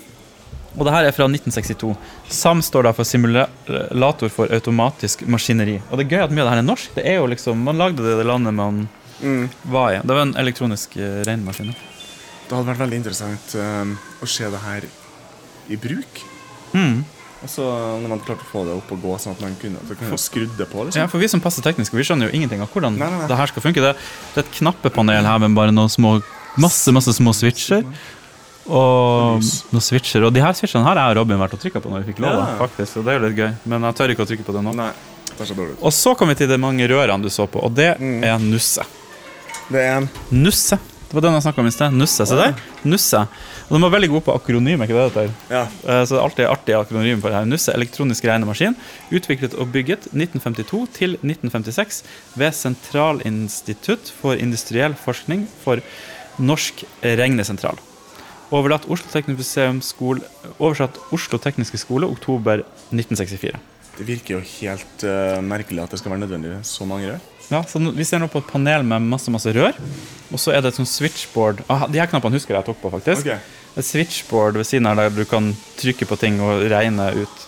[0.76, 1.94] Og det her er fra 1962.
[2.32, 5.78] SAM står da for simulator for automatisk maskineri.
[5.90, 6.96] Og det er gøy at mye av det her er norsk.
[6.98, 8.88] Det er jo liksom, Man lagde det i det landet man
[9.64, 10.02] var i.
[10.04, 11.72] Det var en elektronisk uh, regnmaskin.
[12.46, 14.86] Det hadde vært veldig interessant um, å se det her
[15.74, 16.20] i bruk.
[16.76, 17.04] Mm.
[17.46, 17.66] Og så
[18.02, 20.18] når man klarte å få det opp og gå, sånn at man kunne, så kunne
[20.22, 20.80] skrudd det på.
[20.82, 21.10] Ja, liksom.
[21.14, 23.28] for vi som passer teknisk, vi skjønner jo ingenting av hvordan Nei, nei, nei.
[23.30, 23.82] det her skal funke.
[23.84, 23.92] Det,
[24.34, 26.20] det er et knappepanel her med bare noen små
[26.56, 27.82] Masse, masse små switcher.
[28.72, 29.42] Og
[29.74, 30.24] noen switcher.
[30.24, 32.22] Og de her switchene har jeg og Robin vært og trykka på når vi fikk
[32.24, 32.38] lov.
[32.40, 32.46] Ja.
[32.62, 33.52] faktisk, Og det er jo litt gøy.
[33.74, 34.74] Men jeg tør ikke å trykke på det nå.
[34.80, 34.88] Nei,
[35.36, 35.76] det så dårlig.
[35.84, 38.24] Og så kom vi til de mange rørene du så på, og det Mm.
[38.24, 38.86] er Nusse.
[39.68, 40.80] Det er en Nusse.
[41.16, 41.94] Det var den jeg snakka om i sted.
[41.96, 42.26] Nusse.
[42.28, 42.58] Se der.
[42.84, 43.20] Nusse.
[43.70, 45.30] Og de var veldig gode på akronym, ikke det det heter?
[45.48, 45.62] Ja.
[45.64, 47.46] Eh, Så det er alltid artig akronym på det her.
[47.48, 48.76] Nusse elektronisk regnemaskin.
[49.16, 52.04] Utviklet og bygget 1952 til 1956
[52.36, 55.80] ved Sentralinstitutt for industriell forskning for
[56.36, 57.80] Norsk regnesentral.
[58.52, 60.20] Overlatt Oslo Tekniske skole,
[60.60, 63.56] oversatt Oslo Tekniske Skole oktober 1964.
[63.96, 67.24] Det virker jo helt uh, merkelig at det skal være nødvendig så mange rør.
[67.52, 69.76] Ja, så Vi ser nå på et panel med masse masse rør,
[70.32, 72.82] og så er det et sånt switchboard ah, De her knappene husker jeg jeg tok
[72.82, 73.28] på, faktisk.
[73.28, 73.40] okay.
[73.76, 77.44] Et switchboard ved siden her der du kan trykke på ting og regne ut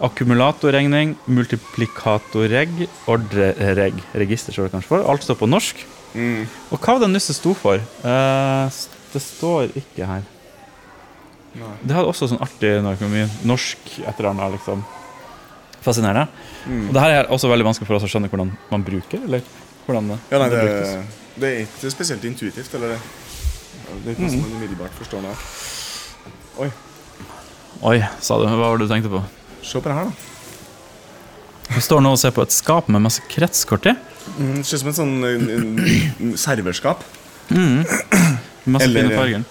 [0.00, 3.98] akkumulatorregning, multiplikatorreg, ordrereg.
[4.16, 5.04] Register står det kanskje for.
[5.04, 5.82] Alt står på norsk.
[6.14, 6.46] Mm.
[6.72, 7.76] Og hva var det nusset sto for?
[7.76, 8.78] Eh,
[9.12, 10.24] det står ikke her.
[11.52, 14.84] Det hadde også sånn artig norsk et eller annet, liksom.
[15.84, 16.26] Fascinerende.
[16.66, 16.88] Mm.
[16.88, 19.44] Og det her er også veldig vanskelig for oss å skjønne hvordan man bruker, eller
[19.86, 21.02] hvordan det, Ja, nei, det det,
[21.40, 23.00] det er ikke spesielt intuitivt, eller det?
[23.90, 25.32] Det er ikke noe som man umiddelbart forstår nå.
[26.60, 26.70] Oi,
[27.80, 28.44] Oi, sa du.
[28.44, 29.22] Hva var det du tenkte på?
[29.64, 31.70] se på det her, da.
[31.70, 33.94] Vi står nå og ser på et skap med masse kretskort i.
[34.36, 37.04] Mm, det ser ut som et sånn serverskap.
[37.50, 38.46] serverskap.
[38.64, 39.44] Masse Eller- fine farger.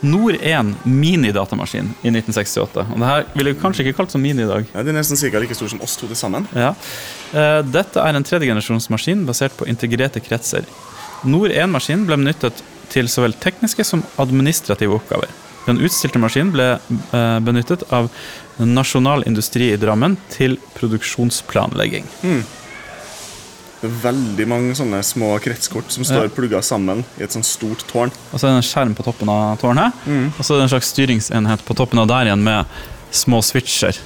[0.00, 2.86] Nord 1 minidatamaskin i 1968.
[2.92, 4.66] Og det her ville vi kanskje ikke kalt som mini i dag.
[4.74, 6.46] Ja, det er nesten sikkert like stor som oss to til sammen.
[6.54, 6.74] Ja.
[7.34, 10.64] Eh, Dette er en tredjegenerasjonsmaskin basert på integrerte kretser.
[11.24, 15.28] Nord 1-maskinen ble benyttet til så vel tekniske som administrative oppgaver.
[15.66, 18.10] Den utstilte maskinen ble eh, benyttet av
[18.58, 22.04] Nasjonal Industri i Drammen til produksjonsplanlegging.
[22.26, 22.42] Er
[23.82, 28.12] veldig mange sånne små kretskort som står plugga sammen i et sånt stort tårn.
[28.30, 30.74] Og så er det en skjerm på toppen av tårnet, og så er det en
[30.76, 32.70] slags styringsenhet på toppen av der igjen med
[33.12, 33.98] små switcher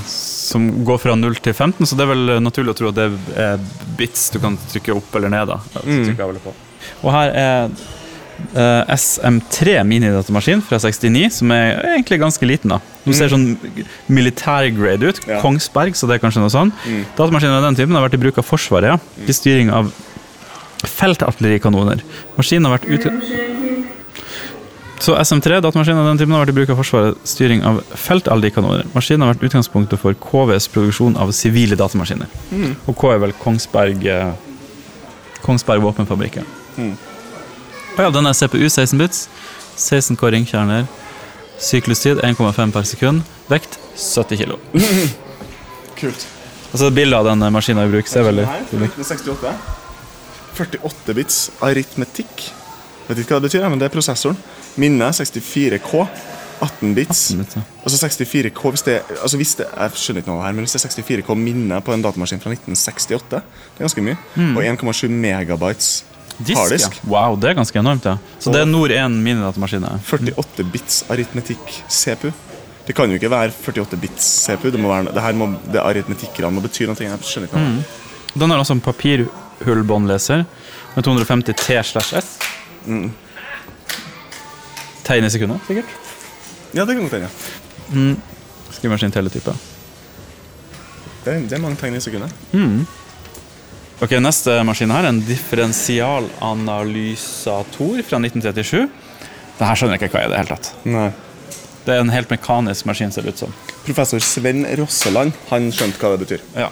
[0.00, 3.10] som går fra 0 til 15, så det er vel naturlig å tro at det
[3.42, 3.66] er
[3.98, 5.50] bits du kan trykke opp eller ned.
[5.50, 5.60] da.
[5.84, 6.14] Mm.
[6.14, 6.54] jeg på.
[7.02, 7.68] Og her er
[8.54, 12.74] eh, SM3 minidatamaskin fra 69, som er egentlig ganske liten.
[12.74, 12.80] da.
[13.04, 13.58] Du ser sånn
[14.08, 15.20] militærgrade ut.
[15.28, 15.40] Ja.
[15.42, 16.72] Kongsberg, så det er kanskje noe sånn.
[17.18, 19.92] Datamaskiner av den typen har vært i bruk av Forsvaret ja, til styring av
[20.84, 22.04] feltartillerikanoner.
[22.38, 23.12] Maskinen har vært ute...
[25.04, 28.86] Så SM3, datamaskinen av den typen, har vært i bruk av Forsvaret styring av feltartillerikanoner.
[28.94, 32.30] Maskinen har vært utgangspunktet for KVs produksjon av sivile datamaskiner.
[32.88, 34.30] Og K er vel Kongsberg eh,
[35.44, 35.84] Kongsberg
[37.98, 39.28] ja, den er CPU 16 bits,
[39.76, 40.88] 16 K ringkjerner,
[41.62, 44.58] syklustid 1,5 per sekund, vekt 70 kilo.
[46.00, 46.26] Kult.
[46.74, 49.54] Altså bildet av den maskinen i bruk ser veldig fra 1968.
[50.54, 52.48] 48 bits aritmetikk.
[53.06, 54.38] Vet ikke hva det betyr, men det er prosessoren.
[54.80, 56.06] Minne 64K.
[56.64, 57.20] 18 bits.
[57.34, 57.62] 18 bits, ja.
[57.84, 60.80] Altså 64K hvis det, altså hvis det, Jeg skjønner ikke noe her, men hvis det
[60.80, 64.18] er 64K minne på en datamaskin fra 1968, det er ganske mye.
[64.54, 65.90] Og 1,7 megabytes
[66.38, 66.96] Disk, harddisk.
[67.02, 67.08] ja.
[67.10, 68.16] Wow, det er ganske enormt, ja.
[68.42, 69.84] Så det er Nord 1 minidatamaskin.
[70.02, 72.32] 48 bits aritmetikk CPU.
[72.86, 74.70] Det kan jo ikke være 48 bits CPU.
[74.74, 76.96] Det må være, det her må, det aritmetikkerne må bety noe.
[76.98, 77.78] Jeg skjønner ikke mm.
[78.34, 80.42] Den har også en papirhullbåndleser
[80.96, 82.32] med 250 T slash S.
[85.04, 85.94] Tegn i sekundet, sikkert.
[86.74, 88.16] Ja, det kan godt hende.
[88.74, 89.54] Skrivemaskin teletype.
[91.24, 92.32] Det, det er mange tegn i sekundet.
[94.04, 98.84] Ok, Neste maskin her er en differensialanalysator fra 1937.
[99.56, 100.66] Det her skjønner jeg ikke hva er det helt tatt.
[100.84, 101.08] Nei.
[101.86, 103.52] Det er en helt mekanisk maskin, ser det ut som.
[103.86, 106.40] Professor Sven Rosseland han skjønte hva det betyr.
[106.52, 106.68] Ja.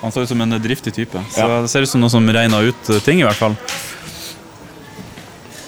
[0.00, 1.18] Han ser ut som en driftig type.
[1.34, 1.46] Så Ja.
[1.60, 3.54] Det ser ut som noe som regner ut eh, ting, i hvert fall.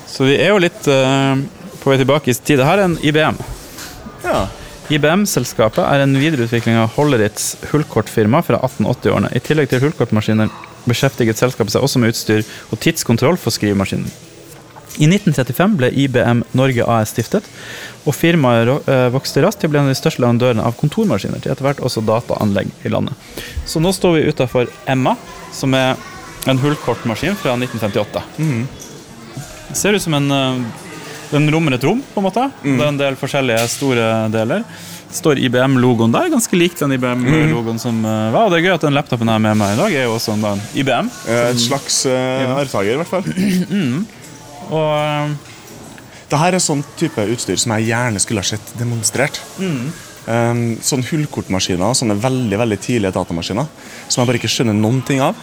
[0.08, 1.36] Så vi er jo litt uh,
[1.82, 2.60] på vei tilbake i tid.
[2.64, 3.36] her er en IBM.
[4.24, 4.48] Ja.
[4.88, 9.28] IBM-selskapet er en videreutvikling av Hollerits hullkortfirma fra 1880-årene.
[9.36, 10.48] I tillegg til hullkortmaskiner
[10.88, 14.08] beskjeftiget selskapet seg også med utstyr og tidskontroll for skrivemaskinen.
[14.96, 17.44] I 1935 ble IBM Norge AS stiftet,
[18.08, 21.42] og firmaet eh, vokste raskt til å bli en av de største leverandørene av kontormaskiner,
[21.44, 23.36] til etter hvert også dataanlegg i landet.
[23.68, 25.16] Så nå står vi utafor Emma,
[25.52, 26.00] som er
[26.48, 28.24] en hullkortmaskin fra 1958.
[29.68, 30.66] Det ser ut som en eh,
[31.26, 32.42] Den rommer et rom, på en måte.
[32.62, 34.62] Det er en del forskjellige store deler.
[35.14, 38.46] Står IBM-logoen der, ganske lik den IBM-logoen som eh, var.
[38.46, 40.16] Og det er gøy at den laptopen jeg har med meg i dag, er jo
[40.16, 41.10] også en, da, IBM.
[41.30, 43.28] Eh, Et slags uh, arvtaker, i hvert fall.
[44.76, 45.36] Og
[46.26, 49.38] det Dette er sånn type utstyr som jeg gjerne skulle ha sett demonstrert.
[50.26, 53.68] Um, sånn hullkortmaskiner, sånne veldig veldig tidlige datamaskiner,
[54.08, 55.38] som jeg bare ikke skjønner noen ting av.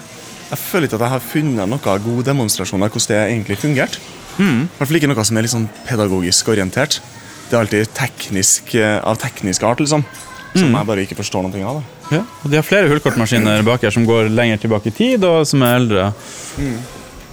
[0.50, 4.04] Jeg føler ikke at jeg har funnet noen god demonstrasjon av hvordan det egentlig fungerte.
[4.44, 7.00] I hvert fall ikke noe som er litt sånn pedagogisk orientert.
[7.54, 10.02] Det er alltid teknisk, eh, av teknisk art, liksom.
[10.58, 11.76] Som jeg bare ikke forstår noe av.
[12.10, 12.16] Da.
[12.16, 15.46] Ja, og De har flere hullkortmaskiner bak her som går lenger tilbake i tid, og
[15.46, 16.08] som er eldre.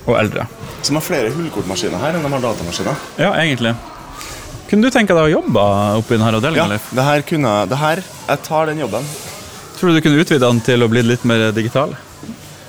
[0.07, 0.45] Og eldre.
[0.85, 3.01] Som har flere hullkortmaskiner her enn de har datamaskiner.
[3.21, 3.73] Ja, egentlig.
[4.69, 5.65] Kunne du tenke deg å jobbe
[6.03, 6.69] oppi denne avdelinga?
[6.69, 9.05] Ja, det her kunne jeg- det her, Jeg tar den jobben.
[9.79, 11.97] Tror du du kunne utvide den til å bli litt mer digital?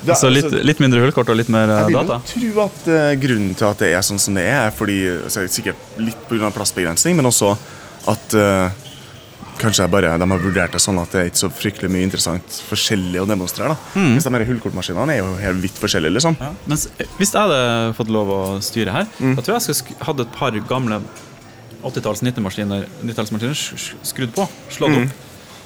[0.02, 1.80] Det, så litt, altså, litt mindre hullkort og litt mer data?
[1.80, 2.20] Jeg vil data?
[2.34, 4.96] jo tro at uh, grunnen til at det er sånn som det er, er fordi
[5.24, 6.50] altså, Sikkert litt pga.
[6.54, 7.52] plassbegrensning, men også
[8.10, 8.70] at uh,
[9.62, 12.54] Kanskje bare, de har vurdert det sånn at det er ikke så fryktelig mye interessant
[12.66, 13.76] forskjellig å demonstrere.
[13.76, 14.00] da.
[14.16, 16.34] Hvis de her hullkortmaskinene er jo helt vidt forskjellige, liksom.
[16.40, 16.48] Ja.
[16.66, 19.36] Mens eh, hvis jeg hadde fått lov å styre her, Mm.
[19.36, 20.98] da tror jeg jeg skulle hatt et par gamle
[21.84, 25.04] 80-talls 90-maskiner 90-tallsmaskiner skrudd på, slått Mm.
[25.04, 25.20] opp.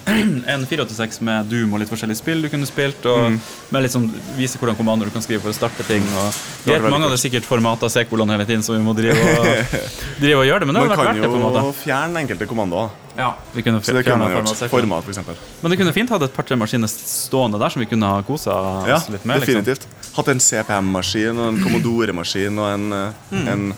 [0.53, 3.41] En 486 med Doom og litt forskjellige spill du kunne spilt, og Mm.
[3.75, 6.03] med sånn, vise hvordan kommandoer du kan skrive for å starte ting.
[6.15, 6.33] Og
[6.65, 9.47] Det veldig mange hadde sikkert formater C-kolon hele tiden, så vi må drive og,
[10.23, 10.67] drive og gjøre det.
[10.67, 11.59] Men det hadde vært verdt det, på en måte.
[11.59, 12.91] Man kan jo fjerne enkelte kommandoer.
[13.17, 14.71] Ja, vi kunne Så det kunne man format gjort.
[14.71, 15.43] Format, f.eks.
[15.63, 18.53] Men det kunne fint hatt et par-tre maskiner stående der som vi kunne ha kosa
[18.87, 19.41] Ja, oss litt med.
[19.41, 19.65] liksom.
[19.65, 19.87] definitivt.
[20.15, 23.49] Hatt en CPM-maskin og en Commodore-maskin og en, eh, Mm.
[23.49, 23.75] en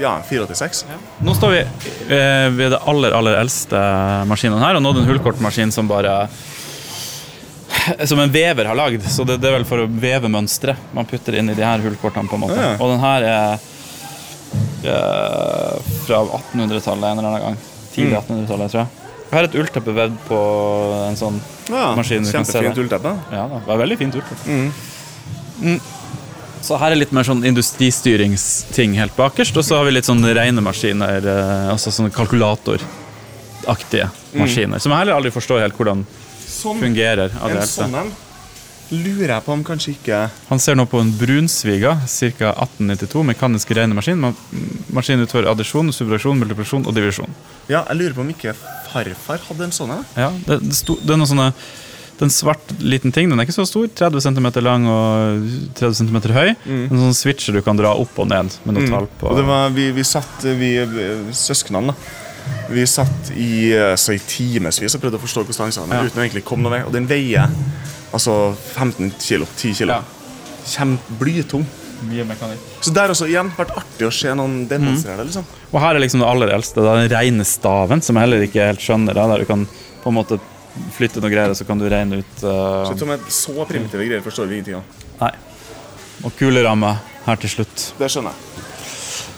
[0.00, 0.84] ja, 486.
[1.26, 3.80] Nå står vi eh, ved det aller, aller eldste
[4.30, 6.28] maskinen her, og nå er det en hullkortmaskin som bare
[8.06, 9.02] Som en vever har lagd.
[9.10, 11.82] Så det, det er vel for å veve mønstre man putter inn i de her
[11.82, 12.28] hullkortene.
[12.30, 12.74] på en måte Ja.
[12.78, 13.52] Og den her er
[14.86, 17.56] eh, fra 1800-tallet en eller annen gang.
[17.94, 18.98] Tidlig 1800-tallet, tror jeg.
[19.32, 20.38] Jeg har et ullteppe vevd på
[21.08, 21.38] en sånn
[21.72, 23.14] Ja, Maskin, Kjempefint ullteppe.
[23.32, 24.44] Ja, det var veldig fint ullteppe.
[25.62, 25.78] Mm.
[26.62, 30.22] Så her er litt mer sånn industristyringsting helt bakerst, og så har vi litt sånn
[30.22, 36.06] regnemaskiner, eh, altså sånne kalkulatoraktige maskiner, som jeg heller aldri forstår helt hvordan
[36.52, 37.32] Sånn, fungerer.
[37.42, 38.12] en sånn en
[38.92, 40.18] lurer jeg på om kanskje ikke
[40.50, 42.52] Han ser nå på en Brunsviga, ca.
[42.52, 44.20] 1892, mekanisk regnemaskin.
[44.92, 45.22] maskin.
[45.24, 47.32] Utfører addisjon, subtraksjon, multiplasjon og divisjon.
[47.70, 48.54] Ja, jeg lurer på om ikke
[48.92, 50.04] farfar hadde en sånn en.
[50.16, 51.48] Ja, det, det, sto, det er noen sånne
[52.12, 55.46] det er en svart liten ting, den er ikke så stor, 30 cm lang og
[55.78, 56.50] 30 cm høy.
[56.68, 59.32] En sånn switcher du kan dra opp og ned med noe tall på.
[59.34, 60.74] Var, vi, vi satt, vi,
[61.34, 61.96] søsknene da
[62.74, 66.02] Vi satt i, eh, så i timevis og prøvde å forstå hvordan han Ja.
[66.08, 66.80] uten å egentlig komme noe vei.
[66.86, 67.48] Og den veier
[68.12, 69.92] altså 15 kilo, 10 kilo.
[69.92, 70.02] Ja.
[70.66, 71.64] Kjempeblytung.
[72.08, 72.62] Mye mekanikk.
[72.82, 75.28] Så der også igjen vært artig å se noen demonstrere det.
[75.30, 75.44] liksom.
[75.70, 78.42] Og her er liksom det aller eldste, Det er den rene staven, som jeg heller
[78.46, 79.14] ikke helt skjønner.
[79.14, 79.66] Da, der du kan
[80.02, 80.40] på en måte
[80.96, 84.24] flytte noe greier, så kan du regne ut Så, uh, som med så primitive greier
[84.24, 85.00] forstår vi ingenting av.
[85.20, 85.32] Nei.
[86.22, 86.96] Og kuleramme
[87.26, 87.88] her til slutt.
[87.98, 88.68] Det skjønner jeg.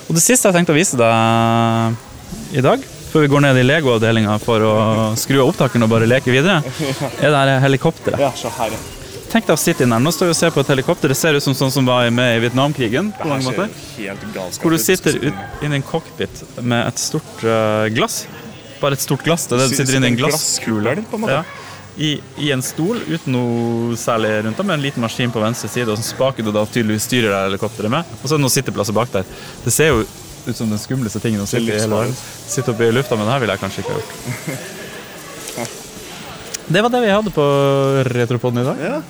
[0.05, 3.64] Og det siste jeg tenkte å vise deg i dag, før vi går ned i
[3.64, 4.74] Lego-avdelinga for å
[5.18, 6.61] skru av opptakeren og bare leke videre,
[7.22, 8.20] er det her helikopteret.
[8.20, 8.76] Ja, så her.
[9.35, 10.03] Tenk deg å sitte inn her.
[10.03, 11.11] Nå står vi og ser på et helikopter.
[11.11, 13.11] Det ser ut som sånn som var med i Vietnamkrigen.
[13.18, 13.72] på mange måter.
[13.97, 15.16] helt galskap Hvor du sitter
[15.64, 18.28] inni en cockpit med et stort eh, glass.
[18.81, 19.47] Bare et stort glass.
[19.49, 20.97] Det er det du sitter inni en glasskule.
[21.11, 21.39] på en måte.
[21.41, 21.45] Ja.
[21.95, 25.70] I, I en stol uten noe særlig rundt deg, med en liten maskin på venstre
[25.70, 28.14] side og en spake du da tydeligvis styrer deg helikopteret med.
[28.20, 29.29] Og så er det noen sitteplasser bak der.
[29.62, 32.09] Det ser jo ut som den skumleste tingen å sitte i.
[32.51, 34.70] Sitte oppe i lufta, men det her ville jeg kanskje ikke ha gjort.
[36.64, 37.45] Det var det vi hadde på
[38.09, 38.79] Retropoden i dag.
[38.81, 39.01] Ja.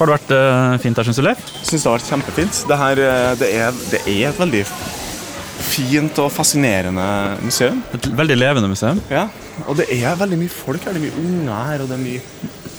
[0.00, 1.42] Har det vært eh, fint her, syns du, Leif?
[1.60, 2.60] Syns det har vært kjempefint.
[2.66, 4.62] Det, her, eh, det, er, det er et veldig
[5.70, 7.06] fint og fascinerende
[7.44, 7.82] museum.
[7.96, 9.00] Et veldig levende museum.
[9.12, 9.28] Ja,
[9.66, 10.96] og det er veldig mye folk her.
[10.96, 12.22] Det er mye unger her, og det er mye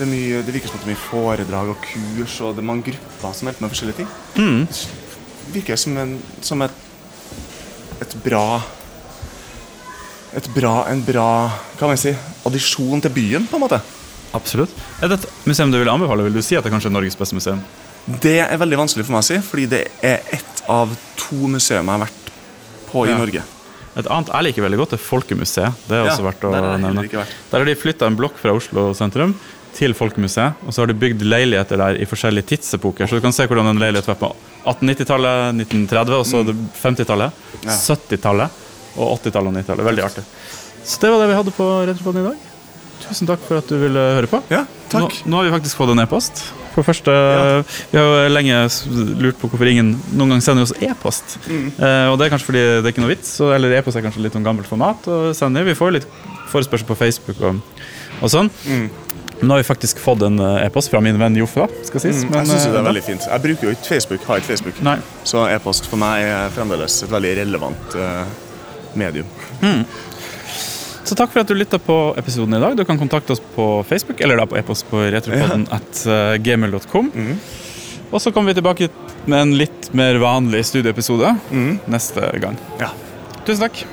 [0.01, 2.63] det, er mye, det virker som at det er mye foredrag og kurs, og det
[2.63, 4.11] er mange grupper som hjelper med forskjellige ting.
[4.35, 4.63] Mm.
[4.67, 6.79] Det virker som, en, som et,
[8.01, 8.45] et bra
[10.31, 12.13] et bra, En bra hva kan man si,
[12.47, 13.81] addisjon til byen, på en måte.
[14.37, 14.71] Absolutt.
[15.03, 16.23] Er det et museum du vil anbefale?
[16.23, 17.59] Vil du si at det kanskje er Norges beste museum?
[18.23, 21.83] Det er veldig vanskelig for meg å si, fordi det er ett av to museum
[21.83, 22.20] jeg har vært
[22.91, 23.15] på i.
[23.17, 23.43] Norge.
[23.99, 25.81] Et annet jeg liker veldig godt, er Folkemuseet.
[25.89, 27.03] Det er også verdt å nevne.
[27.11, 29.33] Der har de flytta en blokk fra Oslo sentrum
[29.75, 33.07] til Folkemuseet, og så har de bygd leiligheter der i forskjellige tidsepoker.
[33.07, 34.29] Så du kan se hvordan en leilighet var på
[34.67, 37.67] 1890-tallet, 1930, og så er 50-tallet, Mm.
[37.67, 37.75] Ja.
[37.77, 38.61] 70-tallet
[38.97, 39.85] og 80-tallet og 90-tallet.
[39.85, 40.23] Veldig artig.
[40.83, 42.47] Så det var det vi hadde på Retropoden i dag.
[43.03, 44.39] Tusen takk for at du ville høre på.
[44.49, 45.19] Ja, takk.
[45.25, 46.41] Nå, nå har vi faktisk fått en e-post.
[46.71, 48.59] For første, første, Vi har jo lenge
[49.21, 51.37] lurt på hvorfor ingen noen gang sender oss e-post.
[51.47, 51.69] Mm.
[51.75, 54.23] Eh, og det er kanskje fordi det er ikke noe vits, eller e-post er kanskje
[54.25, 55.07] litt om gammelt format.
[55.11, 55.67] Og sender.
[55.67, 56.09] Vi får jo litt
[56.51, 57.63] forespørsel på Facebook og,
[58.21, 58.51] og sånn.
[58.67, 58.89] Mm.
[59.41, 62.21] Nå har vi faktisk fått en eh, e-post fra min venn Joffe, da, skal sies.
[62.21, 63.25] Mm, jeg syns det eh, er veldig fint.
[63.25, 64.81] Jeg bruker jo ikke Facebook, har ikke Facebook.
[64.85, 64.99] Nei.
[65.25, 68.21] Så e-post for meg er fremdeles et veldig relevant uh,
[69.01, 69.25] medium.
[71.03, 72.75] Så takk for at du lytta på episoden i dag.
[72.77, 77.11] Du kan kontakte oss på Facebook eller da på e-post på retropodden at eh, gmail.com.
[78.11, 78.89] Og så kommer vi tilbake
[79.25, 81.33] med en litt mer vanlig studieepisode
[81.91, 82.57] neste gang.
[82.81, 82.91] Ja.
[83.47, 83.83] Tusen takk.